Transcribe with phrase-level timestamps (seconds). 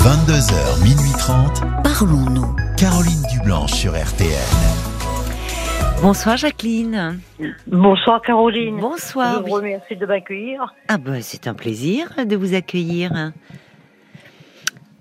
[0.00, 1.60] 22h, minuit 30.
[1.84, 2.56] Parlons-nous.
[2.78, 4.30] Caroline Dublanche sur RTN.
[6.00, 7.20] Bonsoir Jacqueline.
[7.66, 8.80] Bonsoir Caroline.
[8.80, 9.42] Bonsoir.
[9.44, 10.72] Je vous remercie de m'accueillir.
[10.88, 13.10] Ah ben c'est un plaisir de vous accueillir.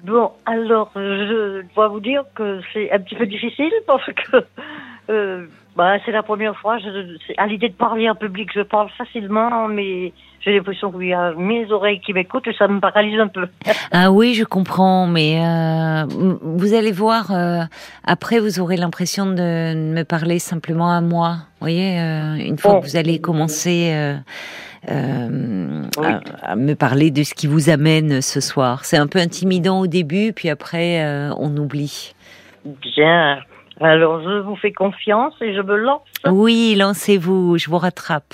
[0.04, 4.44] Bon, alors je dois vous dire que c'est un petit peu difficile parce que
[5.10, 5.48] euh,
[5.80, 6.78] bah, c'est la première fois.
[6.80, 10.12] Je, à l'idée de parler en public, je parle facilement, mais
[10.42, 13.48] j'ai l'impression qu'il y a mes oreilles qui m'écoutent et ça me paralyse un peu.
[13.94, 16.04] Ah oui, je comprends, mais euh,
[16.42, 17.62] vous allez voir, euh,
[18.04, 21.30] après vous aurez l'impression de me parler simplement à moi.
[21.38, 22.82] Vous voyez, euh, une fois Bon.
[22.82, 23.94] que vous allez commencer
[24.86, 28.84] à, à me parler de ce qui vous amène ce soir.
[28.84, 31.02] C'est un peu intimidant au début, puis après
[31.38, 32.14] on oublie.
[32.66, 33.40] Bien.
[33.82, 36.02] Alors je vous fais confiance et je me lance.
[36.28, 38.34] Oui, lancez-vous, je vous rattrape.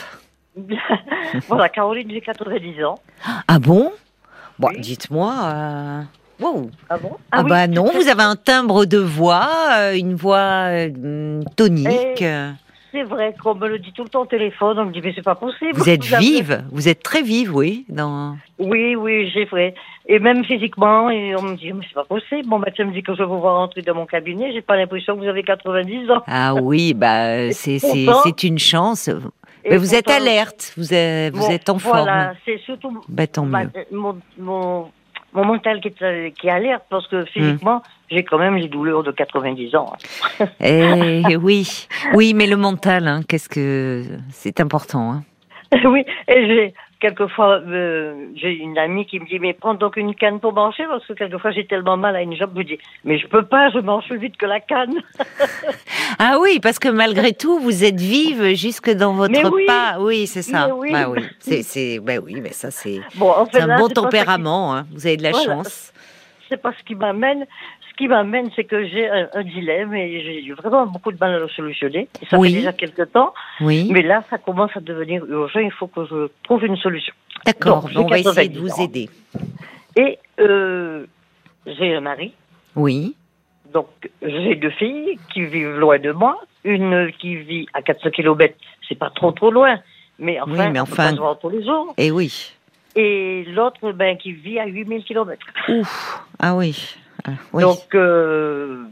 [1.48, 2.96] voilà, Caroline, j'ai 90 ans.
[3.48, 3.92] Ah bon?
[4.58, 4.80] Bon, Oui.
[4.80, 5.34] dites-moi.
[5.44, 6.02] euh,
[6.40, 6.70] wow.
[6.90, 7.12] Ah bon?
[7.32, 12.22] Ah, oui, bah non, vous avez un timbre de voix, euh, une voix euh, tonique.
[12.22, 12.52] Eh, euh,
[12.96, 14.80] C'est vrai qu'on me le dit tout le temps au téléphone.
[14.80, 15.74] On me dit mais c'est pas possible.
[15.74, 17.86] Vous êtes vive, vous êtes très vive, oui.
[17.90, 18.38] Dans...
[18.58, 19.76] Oui, oui, j'ai vrai.
[20.08, 22.48] Et même physiquement, et on me dit, mais c'est pas possible.
[22.48, 24.54] Mon médecin me dit que je vais vous voir rentrer dans mon cabinet.
[24.54, 26.24] J'ai pas l'impression que vous avez 90 ans.
[26.28, 29.10] Ah oui, bah c'est c'est une chance.
[29.66, 32.36] Et Mais vous êtes alerte, vous êtes vous Bon, êtes en Voilà, forme.
[32.46, 33.72] c'est surtout Bah tant ma- mieux.
[33.92, 34.86] mon, mon,
[35.34, 37.24] mon mental qui est, qui est alerte parce Hmm.
[37.24, 39.94] que physiquement, j'ai quand même les douleurs de 90 ans.
[40.62, 45.12] Eh oui, oui, mais le mental, hein, qu'est-ce que c'est important.
[45.12, 45.24] Hein.
[45.86, 50.16] oui, et j'ai quelquefois euh, j'ai une amie qui me dit mais prends donc une
[50.16, 52.78] canne pour marcher parce que quelquefois j'ai tellement mal à une jambe, je me dis
[53.04, 54.96] mais je peux pas, je marche plus vite que la canne.
[56.18, 59.66] Ah oui, parce que malgré tout, vous êtes vive jusque dans votre Mais oui.
[59.66, 59.98] pas.
[60.00, 60.68] Oui, c'est ça.
[60.68, 60.92] Mais oui.
[60.94, 63.78] Bah oui, c'est c'est bah oui, mais ça c'est Bon, en fait, c'est un là,
[63.78, 64.74] bon tempérament.
[64.76, 64.86] Hein.
[64.94, 65.46] Vous avez de la Voilà.
[65.46, 65.92] chance.
[66.48, 67.46] c'est pas ce qui m'amène.
[67.96, 71.34] Ce qui m'amène, c'est que j'ai un, un dilemme et j'ai vraiment beaucoup de mal
[71.36, 72.10] à le solutionner.
[72.22, 72.50] Et ça Oui.
[72.52, 73.88] fait déjà quelques temps, Oui.
[73.90, 75.62] mais là, ça commence à devenir urgent.
[75.62, 77.14] Il faut que je trouve une solution.
[77.46, 79.10] D'accord, on va essayer de 90 vous aider.
[79.96, 81.06] Et euh,
[81.66, 82.34] j'ai un mari,
[82.76, 83.16] Oui.
[83.74, 83.88] donc
[84.22, 86.38] j'ai deux filles qui vivent loin de moi.
[86.66, 88.56] Une qui vit à 400 km,
[88.90, 89.80] c'est pas trop trop loin,
[90.20, 91.94] mais enfin, Oui, mais enfin- se voir tous les jours.
[91.98, 92.52] Et oui.
[92.98, 95.40] Et l'autre, ben, qui vit à 8000 km.
[95.70, 96.20] Ouf.
[96.40, 96.98] Ah oui.
[97.24, 97.62] Ah, oui.
[97.64, 98.84] Donc, euh,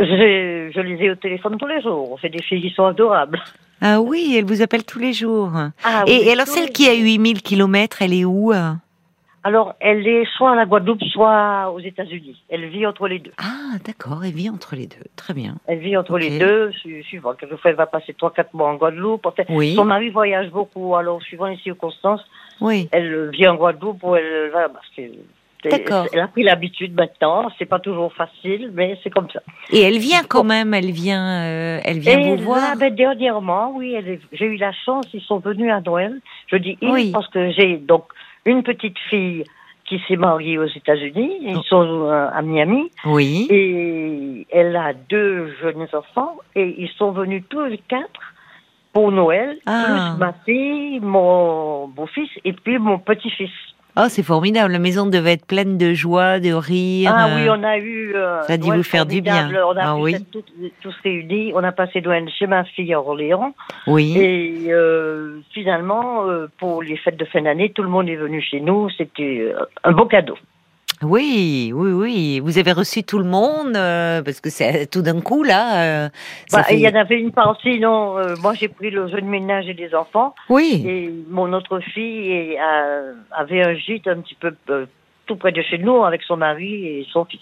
[0.00, 2.18] je les ai au téléphone tous les jours.
[2.20, 3.40] C'est des filles qui sont adorables.
[3.80, 5.50] Ah oui, elle vous appelle tous les jours.
[5.84, 7.02] Ah, et, oui, et alors celle qui a jours.
[7.04, 8.72] 8000 kilomètres, elle est où euh
[9.42, 12.40] Alors, elle est soit à la Guadeloupe, soit aux États-Unis.
[12.48, 13.32] Elle vit entre les deux.
[13.38, 15.04] Ah d'accord, elle vit entre les deux.
[15.16, 15.56] Très bien.
[15.66, 17.34] Elle vit entre les deux, su- suivant.
[17.34, 19.26] Quelquefois, elle va passer 3-4 mois en Guadeloupe.
[19.48, 19.74] Oui.
[19.74, 22.24] Son mari voyage beaucoup, alors suivant les circonstances,
[22.60, 22.88] Oui.
[22.92, 25.02] elle vient en Guadeloupe ou elle va parce que
[25.70, 26.06] D'accord.
[26.12, 27.48] elle a pris l'habitude maintenant.
[27.58, 29.40] C'est pas toujours facile, mais c'est comme ça.
[29.70, 32.76] Et elle vient quand même, elle vient, euh, elle vient Et vous voir?
[32.76, 33.96] ben, dernièrement, oui,
[34.32, 36.20] j'ai eu la chance, ils sont venus à Noël.
[36.48, 37.10] Je dis ils Oui.
[37.12, 38.04] parce que j'ai donc
[38.44, 39.44] une petite fille
[39.84, 41.62] qui s'est mariée aux États-Unis, ils Oh.
[41.68, 43.46] sont euh, à Miami, Oui.
[43.50, 48.20] et elle a deux jeunes enfants, et ils sont venus tous les quatre
[48.92, 49.84] pour Noël, Ah.
[50.14, 53.50] plus ma fille, mon beau-fils, et puis mon petit-fils.
[53.94, 54.72] Oh, c'est formidable.
[54.72, 57.12] La maison devait être pleine de joie, de rire.
[57.14, 58.14] Ah euh, oui, on a eu.
[58.14, 59.50] euh, ça a dû vous faire du bien.
[59.66, 60.16] On a Ah oui.
[60.32, 60.42] tous,
[60.80, 61.52] tous réunis.
[61.54, 63.54] On a passé Noël chez ma fille à Orléans.
[63.86, 64.16] Oui.
[64.16, 68.40] Et euh, finalement, euh, pour les fêtes de fin d'année, tout le monde est venu
[68.40, 68.88] chez nous.
[68.96, 70.38] C'était euh, un beau cadeau.
[71.02, 72.40] Oui, oui, oui.
[72.40, 76.04] Vous avez reçu tout le monde euh, parce que c'est tout d'un coup là.
[76.06, 76.08] euh,
[76.46, 78.18] ça Bah, fait- Il y en avait une partie, non.
[78.18, 80.34] euh, moi, j'ai pris le jeune ménage et les enfants.
[80.48, 80.84] Oui.
[80.86, 82.56] Et mon autre fille
[83.30, 84.86] avait un gîte un petit peu euh,
[85.26, 87.40] tout près de chez nous avec son mari et son fils.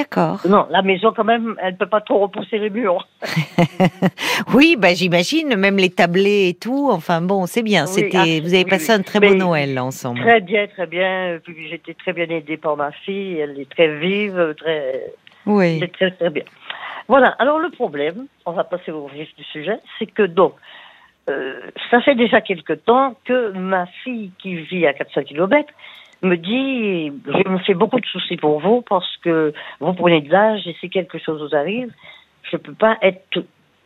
[0.00, 0.40] D'accord.
[0.48, 3.06] Non, la maison, quand même, elle peut pas trop repousser les murs.
[4.54, 6.88] Oui, bah j'imagine, même les tablés et tout.
[6.90, 7.84] Enfin bon, c'est bien.
[7.84, 8.98] Oui, C'était, ah, vous avez oui, passé oui.
[8.98, 10.20] un très beau Noël ensemble.
[10.20, 11.38] Très bien, très bien.
[11.44, 13.38] Puis j'étais très bien aidée par ma fille.
[13.38, 15.12] Elle est très vive, très,
[15.46, 15.78] Oui.
[15.80, 16.44] c'est très très bien.
[17.08, 17.28] Voilà.
[17.38, 20.54] Alors le problème, on va passer au vif du sujet, c'est que donc
[21.28, 21.60] euh,
[21.90, 25.68] ça fait déjà quelque temps que ma fille qui vit à 400 km
[26.22, 30.30] me dit je me fais beaucoup de soucis pour vous parce que vous prenez de
[30.30, 31.90] l'âge et si quelque chose vous arrive,
[32.50, 33.44] je peux pas être tout,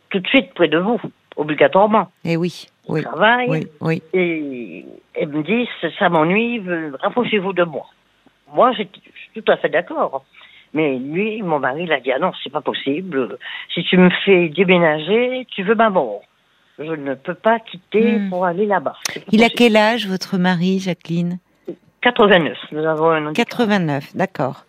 [0.09, 0.99] tout de suite près de vous
[1.37, 2.09] obligatoirement.
[2.23, 4.01] Eh oui, oui, Je travaille oui, oui.
[4.13, 5.67] et elle me dit
[5.99, 6.61] ça, m'ennuie,
[7.01, 7.85] rapprochez-vous de moi.
[8.53, 10.23] Moi, je suis tout à fait d'accord.
[10.73, 13.37] Mais lui, mon mari, il a dit ah non, c'est pas possible.
[13.73, 16.21] Si tu me fais déménager, tu veux ma mort.
[16.77, 18.29] Je ne peux pas quitter Hmm.
[18.29, 18.97] pour aller là-bas.
[19.31, 21.39] Il a quel âge votre mari, Jacqueline?
[22.05, 22.55] 89.
[22.71, 23.33] Nous avons un an.
[23.33, 24.65] 89, d'accord.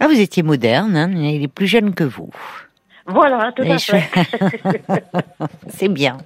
[0.00, 2.30] Ah, vous étiez moderne, hein, il est plus jeune que vous.
[3.06, 4.02] Voilà, tout à fait.
[5.68, 6.18] C'est bien.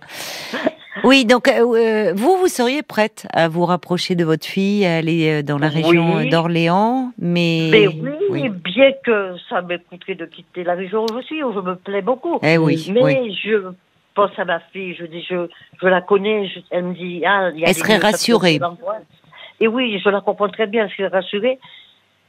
[1.05, 4.97] Oui, donc euh, euh, vous, vous seriez prête à vous rapprocher de votre fille, à
[4.97, 6.29] aller euh, dans la région Oui.
[6.31, 7.69] d'Orléans, mais...
[7.71, 8.49] Mais oui, oui.
[8.49, 12.03] bien que ça m'écouterait de quitter la région où je suis, où je me plais
[12.03, 12.39] beaucoup.
[12.43, 13.39] Eh oui, Mais oui.
[13.45, 13.71] je
[14.15, 15.47] pense à ma fille, je dis, je,
[15.81, 18.61] je la connais, je- elle me dit, ah, il y a Elle serait rassurée.
[19.63, 21.59] Et oui, je la comprends très bien, elle serait rassurée.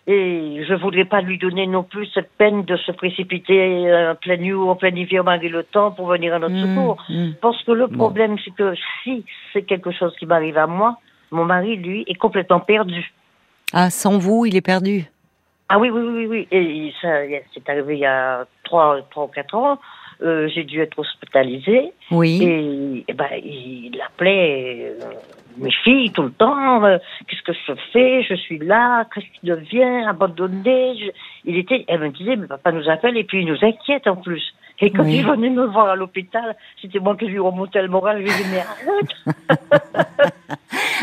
[0.05, 4.15] Et je voudrais pas lui donner non plus cette peine de se précipiter euh, en
[4.15, 6.97] pleine nuit ou en plein hiver malgré le temps pour venir à notre Mmh, secours.
[7.09, 7.31] mmh.
[7.41, 7.95] Parce que le Bon.
[7.95, 10.97] problème, c'est que si c'est quelque chose qui m'arrive à moi,
[11.31, 13.11] mon mari, lui, est complètement perdu.
[13.73, 15.05] Ah, sans vous, il est perdu.
[15.69, 16.47] Ah oui, oui, oui, oui.
[16.51, 17.09] Et ça,
[17.53, 19.79] c'est arrivé il y a trois, trois ou quatre ans.
[20.21, 22.43] Euh, j'ai dû être hospitalisée Oui.
[22.43, 25.09] et, eh ben, il appelait euh,
[25.57, 26.83] mes filles tout le temps.
[26.83, 26.97] euh,
[27.27, 28.23] Qu'est-ce que je fais?
[28.23, 29.05] Je suis là.
[29.13, 31.11] Qu'est-ce qui devient Abandonné Je-
[31.45, 31.85] Il était.
[31.87, 34.53] Elle me disait, mais papa nous appelle et puis il nous inquiète en plus.
[34.79, 35.17] Et quand Oui.
[35.17, 38.17] il venait me voir à l'hôpital, c'était moi qui lui remontais le moral.
[38.17, 40.33] Je lui disais, mais arrête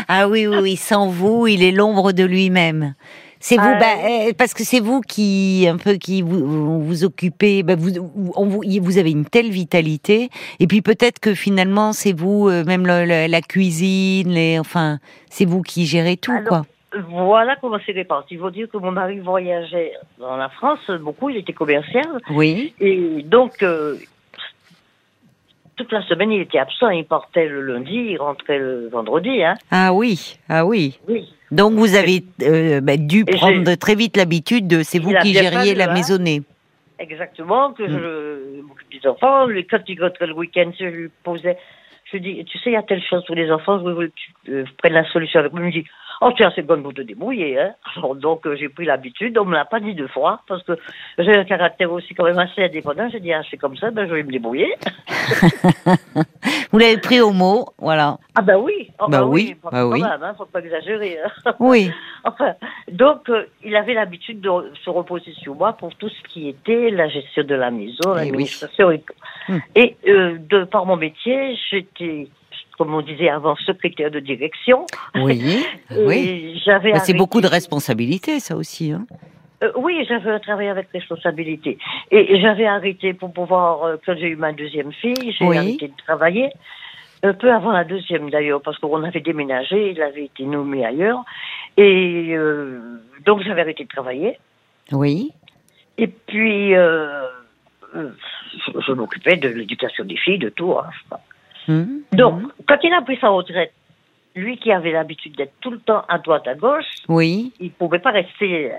[0.07, 2.93] Ah oui, oui, oui, sans vous, il est l'ombre de lui-même.
[3.43, 7.03] C'est vous, Ah, bah, euh, parce que c'est vous qui, un peu, qui vous, vous,
[7.03, 7.89] occupez, bah, vous,
[8.35, 10.29] on vous, vous avez une telle vitalité,
[10.59, 14.99] et puis peut-être que finalement, c'est vous, euh, même le- le- la cuisine, les, enfin,
[15.29, 16.61] c'est vous qui gérez tout, Alors, quoi.
[17.09, 18.35] Voilà comment c'est réparti.
[18.35, 21.29] Il faut dire que mon mari voyageait dans la France beaucoup.
[21.29, 22.05] Il était commercial.
[22.31, 22.73] Oui.
[22.81, 23.95] Et donc, euh,
[25.77, 26.89] toute la semaine, il était absent.
[26.89, 29.41] Il partait le lundi, il rentrait le vendredi.
[29.41, 29.55] Hein.
[29.71, 30.99] Ah oui, ah oui.
[31.07, 31.33] Oui.
[31.51, 35.33] Donc vous avez euh, bah, dû Et prendre très vite l'habitude de, c'est vous qui
[35.33, 36.43] gériez la maisonnée.
[36.99, 37.87] Exactement, que Mm.
[37.89, 39.47] je m'occupe des enfants.
[39.69, 41.57] Quand il rentrait le week-end, je lui posais.
[42.05, 44.09] Je lui dis, tu sais, il y a telle chose pour les enfants, je voulais
[44.09, 45.61] que tu euh, prennes la solution avec moi.
[45.61, 45.85] Il me dit,
[46.21, 47.59] oh tiens, c'est bon pour te débrouiller.
[47.59, 47.73] Hein.
[47.95, 49.37] Alors, donc, euh, j'ai pris l'habitude.
[49.37, 50.73] On me l'a pas dit deux fois, parce que
[51.17, 53.09] j'ai un caractère aussi quand même assez indépendant.
[53.11, 54.73] J'ai dit, ah, c'est comme ça, ben, je vais me débrouiller.
[56.71, 58.17] Vous l'avez pris au mot, voilà.
[58.35, 58.91] Ah ben oui.
[58.99, 60.01] Oh, Bah oui, pas- bah oui.
[60.01, 61.17] même, hein, faut pas exagérer.
[61.45, 61.51] hein.
[61.59, 61.91] Oui.
[62.23, 62.53] Enfin,
[62.91, 64.49] donc, euh, il avait l'habitude de
[64.85, 68.19] se reposer sur moi pour tout ce qui était la gestion de la maison, Eh
[68.21, 68.25] oui.
[68.27, 69.03] l'administration et.
[69.49, 69.57] Hmm.
[69.75, 72.27] Et euh, de par mon métier, j'étais,
[72.77, 74.85] comme on disait avant, secrétaire de direction.
[75.15, 75.63] Oui.
[75.91, 76.59] Oui.
[76.65, 78.91] J'avais Bah, c'est beaucoup de responsabilités, ça aussi.
[78.91, 79.05] Hein.
[79.63, 81.77] Euh, oui, j'avais un travail avec responsabilité.
[82.09, 85.57] Et, j'avais arrêté pour pouvoir, euh, quand j'ai eu ma deuxième fille, j'ai Oui.
[85.57, 86.49] arrêté de travailler.
[87.23, 91.23] Un peu avant la deuxième d'ailleurs, parce qu'on avait déménagé, il avait été nommé ailleurs.
[91.77, 92.79] Et euh,
[93.25, 94.39] donc j'avais arrêté de travailler.
[94.91, 95.31] Oui.
[95.99, 97.21] Et puis, euh,
[97.95, 98.09] euh,
[98.65, 100.73] je, je m'occupais de l'éducation des filles, de tout.
[100.79, 101.17] hein.
[101.67, 103.71] Hum, Donc, quand il a pris sa retraite,
[104.35, 107.51] lui qui avait l'habitude d'être tout le temps à droite, à gauche, Oui.
[107.59, 108.75] il pouvait pas rester euh,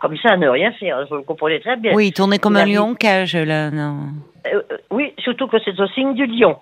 [0.00, 1.06] comme ça à ne rien faire.
[1.08, 1.92] Je le comprenais très bien.
[1.94, 3.70] Oui, tourner comme Il un lion en cage, là.
[3.70, 3.98] Non.
[4.46, 6.56] Euh, euh, oui, surtout que c'est au signe du lion.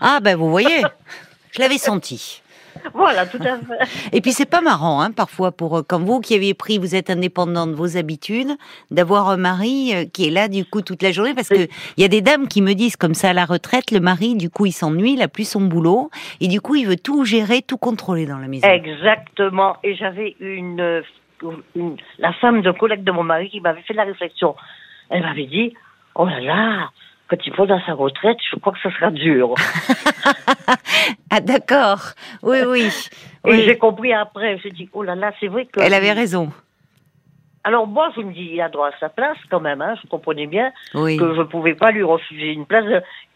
[0.00, 0.82] Ah, ben vous voyez,
[1.52, 2.42] je l'avais senti.
[2.94, 4.08] voilà, tout à fait.
[4.16, 6.94] Et puis c'est pas marrant, hein, parfois, pour euh, comme vous qui avez pris, vous
[6.94, 8.52] êtes indépendant de vos habitudes,
[8.90, 12.02] d'avoir un mari euh, qui est là du coup toute la journée, parce que il
[12.02, 14.50] y a des dames qui me disent comme ça à la retraite, le mari du
[14.50, 16.10] coup il s'ennuie, il a plus son boulot,
[16.40, 18.66] et du coup il veut tout gérer, tout contrôler dans la maison.
[18.68, 19.76] Exactement.
[19.84, 21.02] Et j'avais une, euh,
[21.74, 24.54] une- la femme d'un collègue de mon mari qui m'avait fait la réflexion.
[25.10, 25.74] Elle m'avait dit,
[26.14, 26.90] oh là là,
[27.28, 29.54] quand il faut dans sa retraite, je crois que ça sera dur.
[31.30, 32.88] Ah d'accord, oui oui.
[33.46, 33.62] Et oui.
[33.66, 34.58] j'ai compris après.
[34.62, 35.80] J'ai dit, oh là là, c'est vrai que.
[35.80, 36.50] Elle avait raison.
[37.64, 39.80] Alors moi, je me dis, il a droit à sa place quand même.
[39.82, 39.94] Hein.
[40.02, 41.16] Je comprenais bien Oui.
[41.16, 42.84] que je pouvais pas lui refuser une place,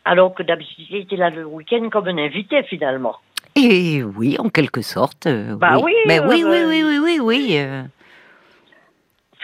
[0.05, 3.17] alors que d'habitude, il était là le week-end comme un invité finalement.
[3.57, 5.27] Et oui, en quelque sorte.
[5.27, 7.47] euh, Bah oui, Mais euh, oui, oui, oui, oui, oui, oui.
[7.59, 7.83] euh.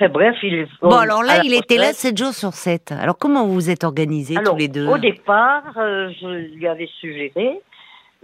[0.00, 0.66] Enfin bref, il.
[0.80, 2.92] Bon, on- alors là, il était là retraite- 7 jours sur 7.
[2.92, 6.66] Alors, comment vous vous êtes organisés Alors, tous les deux au départ, euh, je lui
[6.68, 7.60] avais suggéré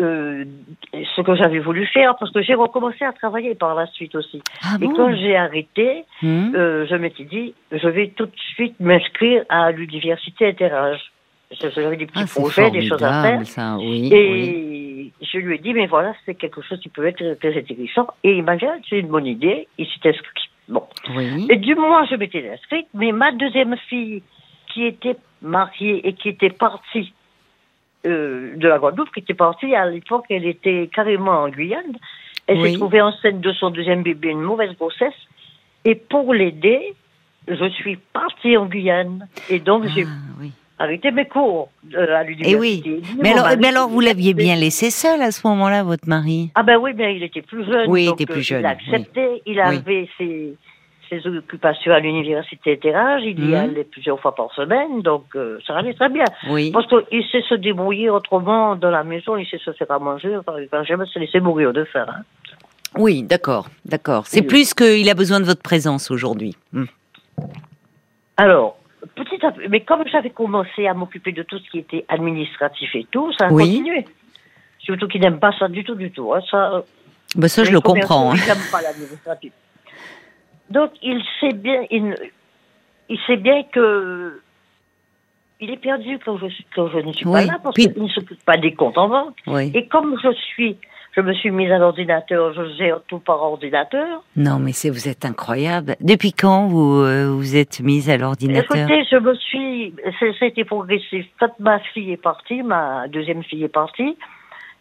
[0.00, 0.44] euh,
[1.16, 4.42] ce que j'avais voulu faire parce que j'ai recommencé à travailler par la suite aussi.
[4.62, 8.36] Ah Et bon quand j'ai arrêté, Hmm euh, je m'étais dit, je vais tout de
[8.54, 11.00] suite m'inscrire à l'université interage.
[11.60, 13.22] J'avais des petits Ah, projets, des choses à faire.
[13.22, 14.08] formidable, ça, oui.
[14.12, 15.12] Et oui.
[15.22, 18.08] je lui ai dit, mais voilà, c'est quelque chose qui peut être très intéressant.
[18.24, 19.68] Et il m'a dit, c'est une bonne idée.
[19.78, 20.50] Il s'est inscrit.
[20.68, 20.84] Bon.
[21.14, 21.46] Oui.
[21.50, 24.22] Et du moins, je m'étais inscrite, mais ma deuxième fille,
[24.72, 27.12] qui était mariée et qui était partie
[28.06, 31.96] euh, de la Guadeloupe, qui était partie à l'époque, elle était carrément en Guyane.
[32.46, 32.72] Elle Oui.
[32.72, 35.14] s'est trouvée enceinte de son deuxième bébé, une mauvaise grossesse.
[35.84, 36.94] Et pour l'aider,
[37.48, 39.26] je suis partie en Guyane.
[39.50, 40.52] Et donc, j'ai Ah, oui.
[40.78, 42.56] Arrêté mes cours euh, à l'université.
[42.56, 43.02] Eh oui.
[43.22, 46.50] Mais alors, mari, mais alors, vous l'aviez bien laissé seul à ce moment-là, votre mari?
[46.54, 47.88] Ah ben oui, mais il était plus jeune.
[47.88, 50.54] Oui, il était plus euh, jeune, Il a accepté, il avait ses,
[51.08, 53.54] ses occupations à l'université Terrage, il y Mhm.
[53.54, 56.24] allait plusieurs fois par semaine, donc euh, ça allait très bien.
[56.50, 56.72] Oui.
[56.72, 60.36] Parce qu'il sait se débrouiller autrement dans la maison, il sait se faire à manger,
[60.36, 62.06] enfin, il va jamais se laisser mourir de faim.
[62.08, 62.22] hein.
[62.96, 64.26] Oui, d'accord, d'accord.
[64.26, 64.46] C'est Oui.
[64.46, 66.56] plus qu'il a besoin de votre présence aujourd'hui.
[66.72, 66.84] Hmm.
[68.36, 68.76] Alors,
[69.44, 73.32] à mais comme j'avais commencé à m'occuper de tout ce qui était administratif et tout,
[73.38, 73.64] ça a Oui.
[73.78, 74.04] continué.
[74.80, 76.32] Surtout qu'il n'aime pas ça du tout, du tout.
[76.34, 76.82] hein, ça,
[77.36, 78.32] Bah, ça, je le comprends.
[78.32, 78.36] hein.
[78.36, 79.52] Ils n'aiment pas l'administratif.
[80.70, 82.14] Donc, il sait bien, il,
[83.08, 84.40] il sait bien que
[85.60, 87.46] il est perdu quand je, suis- quand je ne suis Oui.
[87.46, 89.38] pas là parce qu'il ne s'occupe pas des comptes en banque.
[89.46, 89.70] Oui.
[89.74, 90.76] Et comme je suis,
[91.16, 94.22] je me suis mise à l'ordinateur, je gère tout par ordinateur.
[94.36, 95.94] Non, mais c'est vous êtes incroyable.
[96.00, 98.76] Depuis quand vous euh, vous êtes mise à l'ordinateur?
[98.76, 99.94] Écoutez, je me suis,
[100.38, 101.26] c'était progressif.
[101.38, 104.16] Quand ma fille est partie, ma deuxième fille est partie,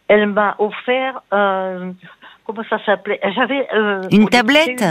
[0.08, 1.92] elle m'a offert, euh,
[2.44, 3.20] comment ça s'appelait?
[3.34, 4.84] J'avais euh, Une tablette?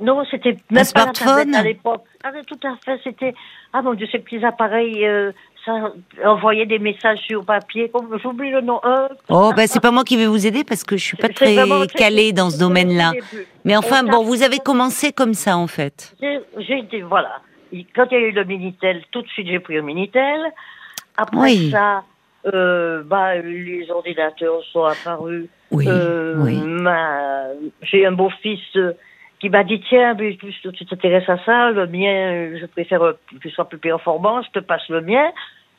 [0.00, 2.04] Non, c'était même pas smartphone la tablette à l'époque.
[2.24, 3.34] Ah, mais tout à fait, c'était,
[3.72, 5.30] ah mon Dieu, ces petits appareils, euh,
[5.64, 5.92] ça
[6.24, 8.80] envoyait des messages sur papier, comme j'oublie le nom.
[8.84, 11.28] Euh, Oh, bah c'est pas moi qui vais vous aider parce que je suis pas
[11.28, 13.12] très vraiment- calée dans ce domaine-là.
[13.64, 16.14] Mais enfin, On bon, vous avez commencé comme ça en fait.
[16.20, 17.40] J'ai été, voilà.
[17.96, 20.40] Quand il y a eu le Minitel, tout de suite j'ai pris le Minitel.
[21.16, 21.70] Après Oui.
[21.70, 22.02] ça,
[22.52, 25.46] euh, bah, les ordinateurs sont apparus.
[25.70, 26.60] Oui, Euh, oui.
[27.82, 28.92] J'ai un beau-fils euh,
[29.44, 33.12] qui m'a dit tiens, mais tu t'intéresses à ça, le mien, euh, je préfère euh,
[33.42, 35.32] qu'il soit plus performant, je te passe le mien.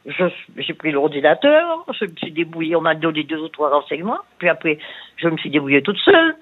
[0.06, 4.50] J'ai pris l'ordinateur, je me suis débrouillée, on m'a donné deux ou trois renseignements, puis
[4.50, 4.78] après,
[5.18, 6.36] je me suis débrouillée toute seule.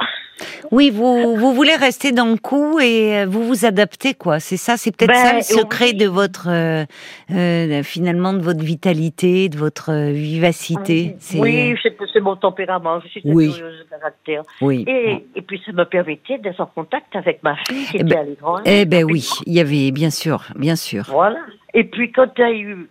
[0.72, 4.40] Oui, vous vous voulez rester dans le coup et euh, vous vous adaptez quoi.
[4.40, 5.94] C'est ça, c'est peut-être Ben, ça le secret oui.
[5.96, 6.86] de votre euh,
[7.32, 11.16] euh, finalement de votre vitalité, de votre vivacité.
[11.36, 11.76] Oui,
[12.14, 13.54] c'est mon tempérament, je suis Oui.
[13.54, 14.44] curieuse de caractère.
[14.62, 14.86] oui.
[14.88, 18.16] Et, et puis ça me permettait d'être en contact avec ma fille qui Eh était
[18.16, 18.62] ben- à.
[18.66, 21.06] Eh ben oui, il y avait bien sûr, bien sûr.
[21.10, 21.40] Voilà.
[21.74, 22.88] Et puis quand il y a eu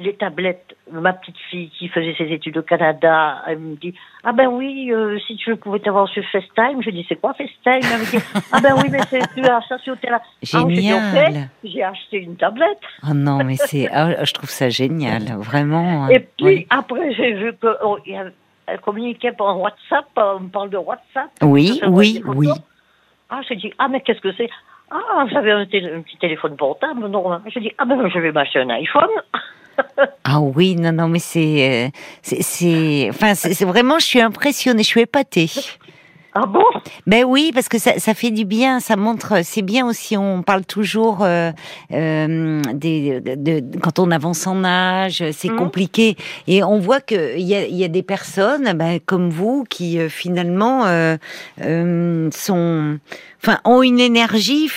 [0.00, 4.32] les tablettes, ma petite fille qui faisait ses études au Canada, elle me dit Ah
[4.32, 6.82] ben oui, euh, si tu pouvais t'avoir sur FaceTime.
[6.82, 7.88] Je dis C'est quoi FaceTime?
[7.92, 10.12] Elle me dit Ah ben oui, mais c'est tu as ça sur tel.
[10.14, 11.28] Ah, j'ai dit, Génial.
[11.28, 12.80] Ok, J'ai acheté une tablette.
[13.04, 16.08] Oh non, mais c'est, ah, je trouve ça génial, vraiment.
[16.08, 16.66] Et puis oui.
[16.70, 21.30] après, j'ai vu qu'elle communiquait par WhatsApp, on me parle de WhatsApp.
[21.42, 22.48] Oui, oui, oui.
[23.28, 24.48] Ah, je dis, ah, mais qu'est-ce que c'est?
[24.90, 25.66] Ah, j'avais un, un
[26.02, 27.30] petit téléphone portable, non.
[27.32, 27.42] hein.
[27.46, 29.08] Je dis, ah ben, je vais m'acheter un iPhone.
[30.24, 31.88] Ah oui, non, non, mais c'est, euh,
[32.22, 35.50] c'est, c'est, enfin, c'est vraiment, je suis impressionnée, je suis épatée.
[36.32, 36.62] Ah bon?
[37.08, 40.16] Ben oui, parce que ça, ça fait du bien, ça montre, c'est bien aussi.
[40.16, 41.50] On parle toujours euh,
[41.92, 45.56] euh, des, de, de- quand on avance en âge, c'est Mhm.
[45.56, 49.64] compliqué, et on voit que il y a, y a des personnes, ben, comme vous,
[49.68, 50.84] qui euh, finalement
[52.30, 52.98] sont,
[53.42, 54.68] enfin, ont une énergie,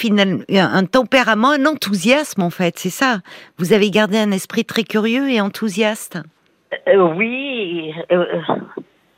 [0.49, 2.77] un tempérament, un enthousiasme en fait.
[2.77, 3.19] C'est ça.
[3.57, 6.19] Vous avez gardé un esprit très curieux et enthousiaste.
[6.87, 8.25] Euh, Oui, euh,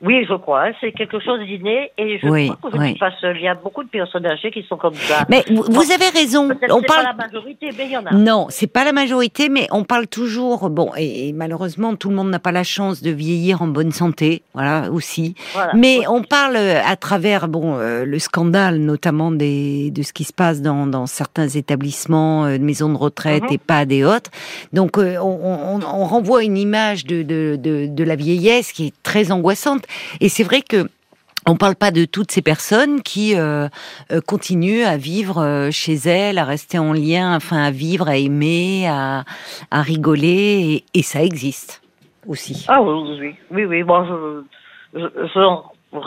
[0.06, 0.68] oui, je crois.
[0.80, 2.90] C'est quelque chose d'inné et je Oui, crois que oui.
[2.90, 3.38] suis pas seule.
[3.38, 5.26] Il y a beaucoup de personnes âgées qui sont comme ça.
[5.30, 6.50] Mais vous, vous avez raison.
[6.70, 8.12] On c'est parle pas la majorité, mais il y en a.
[8.14, 10.70] Non, c'est pas la majorité, mais on parle toujours.
[10.70, 13.92] Bon, et, et malheureusement, tout le monde n'a pas la chance de vieillir en bonne
[13.92, 15.36] santé, voilà aussi.
[15.54, 15.74] Voilà.
[15.76, 20.24] Mais on parle euh, à travers bon euh, le scandale, notamment des de ce qui
[20.24, 23.54] se passe dans, dans certains établissements, euh, maisons de retraite Mhm.
[23.54, 24.30] et pas des autres.
[24.74, 25.40] Donc euh, on,
[25.76, 29.84] on, on renvoie une image de, de, de, de la vieillesse qui est très angoissante.
[30.22, 30.88] Et c'est vrai que
[31.48, 33.68] on parle pas de toutes ces personnes qui euh,
[34.12, 38.18] euh, continuent à vivre euh, chez elles, à rester en lien, enfin à vivre, à
[38.18, 39.24] aimer, à,
[39.70, 41.84] à rigoler, et, et ça existe
[42.28, 42.66] aussi.
[42.68, 43.84] Ah oui, oui, oui, oui.
[43.84, 46.00] Bon, je, je, je,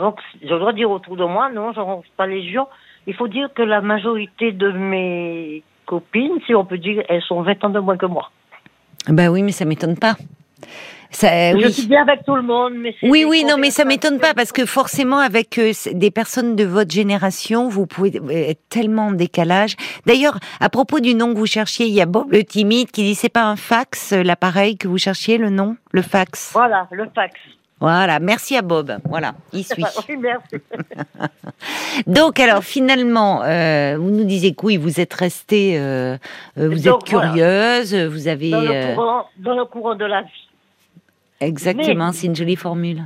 [0.43, 2.69] je dois dire autour de moi, non, je rentre pas les gens.
[3.07, 7.43] Il faut dire que la majorité de mes copines, si on peut dire, elles sont
[7.43, 8.31] 20 ans de moins que moi.
[9.07, 10.17] Ben oui, mais ça m'étonne pas.
[11.11, 14.19] Ça, Je suis bien avec tout le monde, mais Oui, oui, non, mais ça m'étonne
[14.19, 18.61] pas parce que forcément, avec euh, des personnes de votre génération, vous pouvez euh, être
[18.69, 19.75] tellement en décalage.
[20.07, 23.03] D'ailleurs, à propos du nom que vous cherchiez, il y a Bob le timide qui
[23.05, 26.51] dit c'est pas un fax, euh, l'appareil que vous cherchiez, le nom, le fax?
[26.53, 27.35] Voilà, le fax.
[27.81, 28.99] Voilà, merci à Bob.
[29.05, 29.85] Voilà, il suit.
[30.09, 30.57] Oui, merci.
[32.07, 36.17] Donc, alors, finalement, euh, vous nous disiez que oui, vous êtes restée, euh,
[36.57, 37.29] vous Donc, êtes voilà.
[37.29, 40.48] curieuse, vous avez Dans le, courant, dans le courant de la vie.
[41.41, 43.05] Exactement, c'est une jolie formule.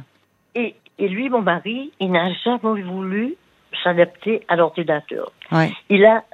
[0.54, 3.34] Et, et lui, mon mari, il n'a jamais voulu
[3.82, 5.32] s'adapter à l'ordinateur.
[5.50, 5.72] Ouais.
[5.88, 6.24] Il a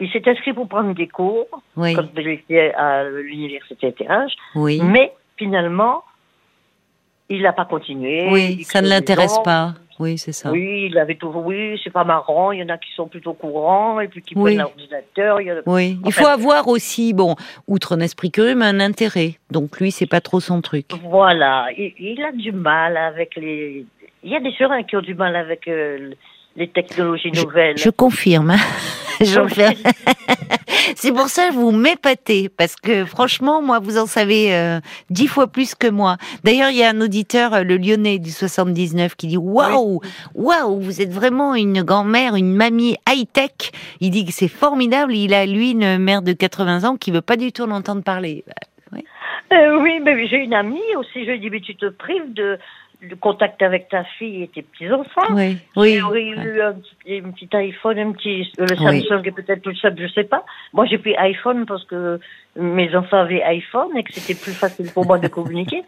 [0.00, 1.46] il s'est inscrit pour prendre des cours
[1.76, 4.80] Oui, quand il était à l'université TH, oui.
[4.82, 6.02] mais finalement,
[7.28, 8.28] il n'a pas continué.
[8.30, 9.74] Oui, ça ne l'intéresse pas.
[10.00, 10.50] Oui, c'est ça.
[10.50, 12.50] Oui, il avait toujours, oui, c'est pas marrant.
[12.52, 14.56] Il y en a qui sont plutôt courants et puis qui Oui.
[14.56, 15.40] prennent l'ordinateur.
[15.40, 17.36] Il y en a- Oui, il Enfin- faut avoir aussi, bon,
[17.68, 19.34] outre un esprit curieux, mais un intérêt.
[19.50, 20.86] Donc lui, c'est pas trop son truc.
[21.04, 23.84] Voilà, il, il a du mal avec les.
[24.24, 26.10] Il y a des seringues qui ont du mal avec euh,
[26.56, 27.76] les technologies nouvelles.
[27.78, 28.50] Je confirme.
[28.50, 28.56] hein.
[29.20, 29.76] J'en fais-
[30.96, 34.80] c'est pour ça que vous m'épatez, parce que franchement, moi, vous en savez euh,
[35.10, 36.16] dix fois plus que moi.
[36.42, 40.00] D'ailleurs, il y a un auditeur, euh, le Lyonnais du 79, qui dit waouh,
[40.34, 43.72] waouh, vous êtes vraiment une grand-mère, une mamie high-tech.
[44.00, 45.14] Il dit que c'est formidable.
[45.14, 48.44] Il a lui une mère de 80 ans qui veut pas du tout l'entendre parler.
[49.52, 51.24] Euh, oui, mais j'ai une amie aussi.
[51.24, 52.56] Je lui dis, mais tu te prives de,
[53.02, 55.34] de contact avec ta fille et tes petits-enfants.
[55.34, 56.00] Oui, oui.
[56.12, 59.02] J'ai eu un petit, un petit iPhone, un petit, le Oui.
[59.02, 60.44] Samsung est peut-être tout simple, je sais pas.
[60.72, 62.20] Moi, j'ai pris iPhone parce que
[62.56, 65.82] mes enfants avaient iPhone et que c'était plus facile pour moi de communiquer.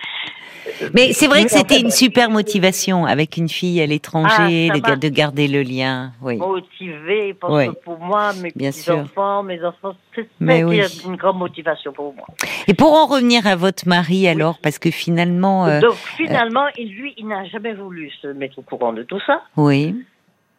[0.94, 4.94] Mais c'est vrai que c'était une super motivation avec une fille à l'étranger, Ah, de,
[5.00, 6.12] de garder le lien.
[6.22, 6.36] Oui.
[6.36, 7.66] motivée parce Oui.
[7.66, 8.96] que pour moi, mes Bien petits sûr.
[8.98, 10.80] enfants, mes enfants, c'était oui.
[11.04, 12.26] une grande motivation pour moi.
[12.68, 17.12] Et pour en revenir à votre mari alors, parce que finalement, euh, Donc finalement, lui,
[17.16, 19.42] il n'a jamais voulu se mettre au courant de tout ça.
[19.56, 19.96] oui,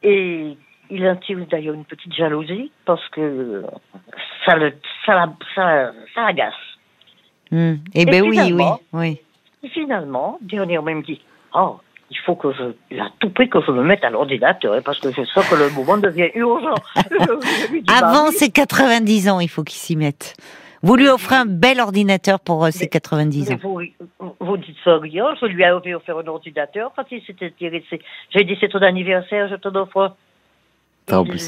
[0.03, 0.57] Et
[0.89, 3.63] il intime d'ailleurs une petite jalousie parce que
[4.45, 4.73] ça le,
[5.05, 6.53] ça, la- ça, ça agace.
[7.51, 7.75] Hmm.
[7.93, 9.19] Eh ben oui, oui, finalement- oui.
[9.63, 11.21] Et finalement, dernièrement, il me dit,
[11.53, 11.77] oh,
[12.11, 14.81] il faut que je, il a tout prix que je me mette à l'ordinateur hein,
[14.83, 16.75] parce que je sens que le moment devient urgent.
[17.87, 20.35] Bah Avant oui, ses 90 ans, il faut qu'il s'y mette.
[20.81, 23.59] Vous lui offrez un bel ordinateur pour euh, ses Mais- 90 Mais ans.
[23.63, 23.81] vous,
[24.41, 28.01] vous dites ça rien, je lui avais offert un ordinateur quand il s'était intéressé.
[28.31, 30.15] J'ai dit c'est ton anniversaire, je t'en offre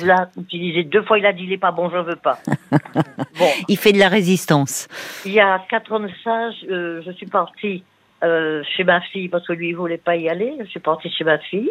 [0.01, 2.39] Il l'a utilisé deux fois, il a dit il est pas bon, je veux pas.
[2.71, 4.87] bon, Il fait de la résistance.
[5.25, 7.83] il y a quatre ans de ça, je, je suis partie
[8.23, 10.55] euh, chez ma fille parce que lui il voulait pas y aller.
[10.59, 11.69] Je suis partie chez ma fille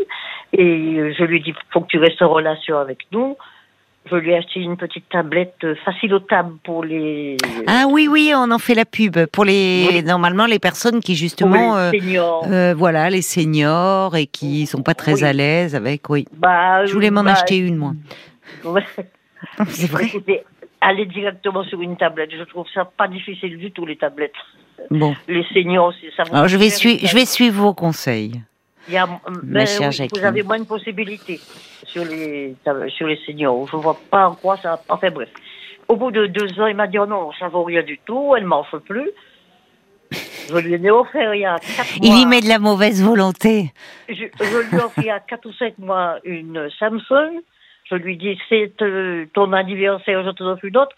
[0.53, 3.37] et je lui ai dit faut que tu restes en relation avec nous.
[4.11, 5.75] Je lui ai acheté une petite tablette euh,
[6.29, 10.03] tables pour les Ah oui, oui, on en fait la pub pour les Oui.
[10.03, 12.47] normalement les personnes qui justement, euh, les seniors.
[12.51, 15.25] euh, voilà, les seniors et qui sont pas très Oui.
[15.25, 16.11] à l'aise avec.
[16.11, 17.93] Oui, bah, je voulais m'en bah, acheter une moi.
[18.65, 18.85] ouais.
[19.69, 20.05] C'est vrai.
[20.07, 20.43] Écoutez,
[20.83, 24.33] aller directement sur une tablette, je trouve ça pas difficile du tout les tablettes.
[24.91, 28.43] Bon, Les seniors aussi, ça alors je vais suivre, faire- je vais suivre vos conseils.
[28.89, 29.09] Il y a,
[29.45, 30.21] ben chère Jacqueline.
[30.21, 31.41] vous avez moins de possibilités
[31.95, 32.57] sur les
[32.89, 33.69] sur les seniors.
[33.69, 34.81] Je vois pas en quoi ça.
[34.89, 35.29] Enfin bref.
[35.87, 38.35] Au bout de deux ans, il m'a dit oh non, ça vaut rien du tout,
[38.37, 39.11] elle m'en fait plus.
[40.49, 42.09] Je lui ai offert il y a quatre mois.
[42.09, 43.73] Il y met de la mauvaise volonté.
[44.09, 47.43] Je, je lui ai offert il y a quatre ou cinq mois une Samsung.
[47.91, 50.97] Je lui dis c'est euh, ton anniversaire, je te donne une autre.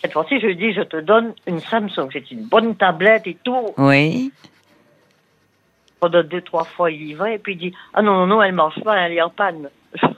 [0.00, 2.08] Cette fois-ci, je lui dis je te donne une Samsung.
[2.12, 3.74] C'est une bonne tablette et tout.
[3.76, 4.32] Oui.
[6.00, 8.42] Pendant deux, trois fois, il y va et puis il dit ah non, non, non,
[8.42, 9.68] elle marche pas, elle est en panne.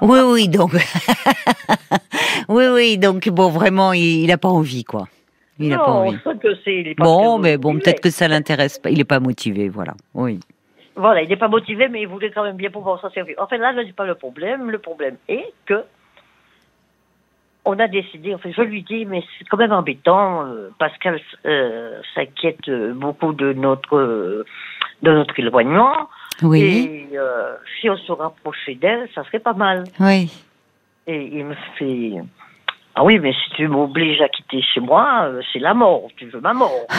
[0.00, 0.72] Oui, oui, donc.
[2.48, 5.08] oui, oui, donc bon, vraiment, il n'a pas envie, quoi.
[5.58, 6.18] Il n'a pas envie.
[6.18, 8.90] que est pas Bon, mais bon, peut-être que ça l'intéresse pas.
[8.90, 9.94] Il n'est pas motivé, voilà.
[10.14, 10.40] Oui.
[10.94, 13.36] Voilà, il n'est pas motivé, mais il voulait quand même bien pouvoir s'en servir.
[13.38, 14.70] En fait, là, ce n'est pas le problème.
[14.70, 15.82] Le problème est que
[17.64, 20.46] on a décidé, enfin, je lui dis, mais c'est quand même embêtant.
[20.46, 24.44] euh, Pascal euh, s'inquiète euh, beaucoup de notre
[25.02, 26.08] de notre éloignement.
[26.42, 27.08] Oui.
[27.12, 29.84] Et euh, si on se rapprochait d'elle, ça serait pas mal.
[30.00, 30.30] Oui.
[31.06, 32.12] Et il me fait
[32.94, 36.08] Ah oui, mais si tu m'obliges à quitter chez moi, euh, c'est la mort.
[36.16, 36.86] Tu veux ma mort.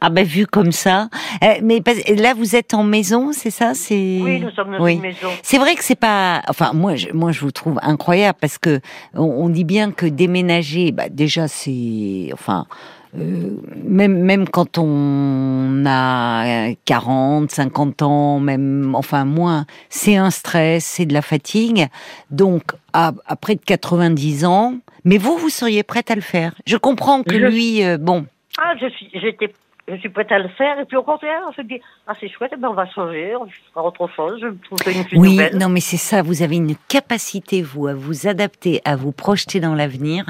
[0.00, 1.08] Ah ben vu comme ça,
[1.42, 1.82] Euh, mais
[2.16, 4.20] là vous êtes en maison, c'est ça, c'est.
[4.22, 4.94] Oui, nous sommes dans Oui.
[4.94, 5.28] une maison.
[5.42, 6.42] C'est vrai que c'est pas.
[6.48, 8.80] Enfin, moi, je, moi, je vous trouve incroyable parce que
[9.14, 12.30] on, on dit bien que déménager, bah, déjà, c'est.
[12.32, 12.66] Enfin.
[13.16, 13.50] Euh,
[13.84, 21.06] même même quand on a 40, 50 ans, même enfin moins, c'est un stress, c'est
[21.06, 21.86] de la fatigue.
[22.30, 24.74] Donc à, à près de 90 ans,
[25.04, 26.54] mais vous vous seriez prête à le faire.
[26.66, 28.26] Je comprends que Je- lui, euh, bon,
[28.58, 29.52] Ah, je suis, j'étais,
[29.88, 30.78] je suis prête à le faire.
[30.80, 33.46] Et puis au contraire, on se dit, ah c'est chouette, ben, on va changer, on
[33.74, 34.40] fera autre chose.
[34.40, 35.58] Je trouve une plus Oui, nouvelle.
[35.58, 36.22] non, mais c'est ça.
[36.22, 40.24] Vous avez une capacité, vous, à vous adapter, à vous projeter dans l'avenir.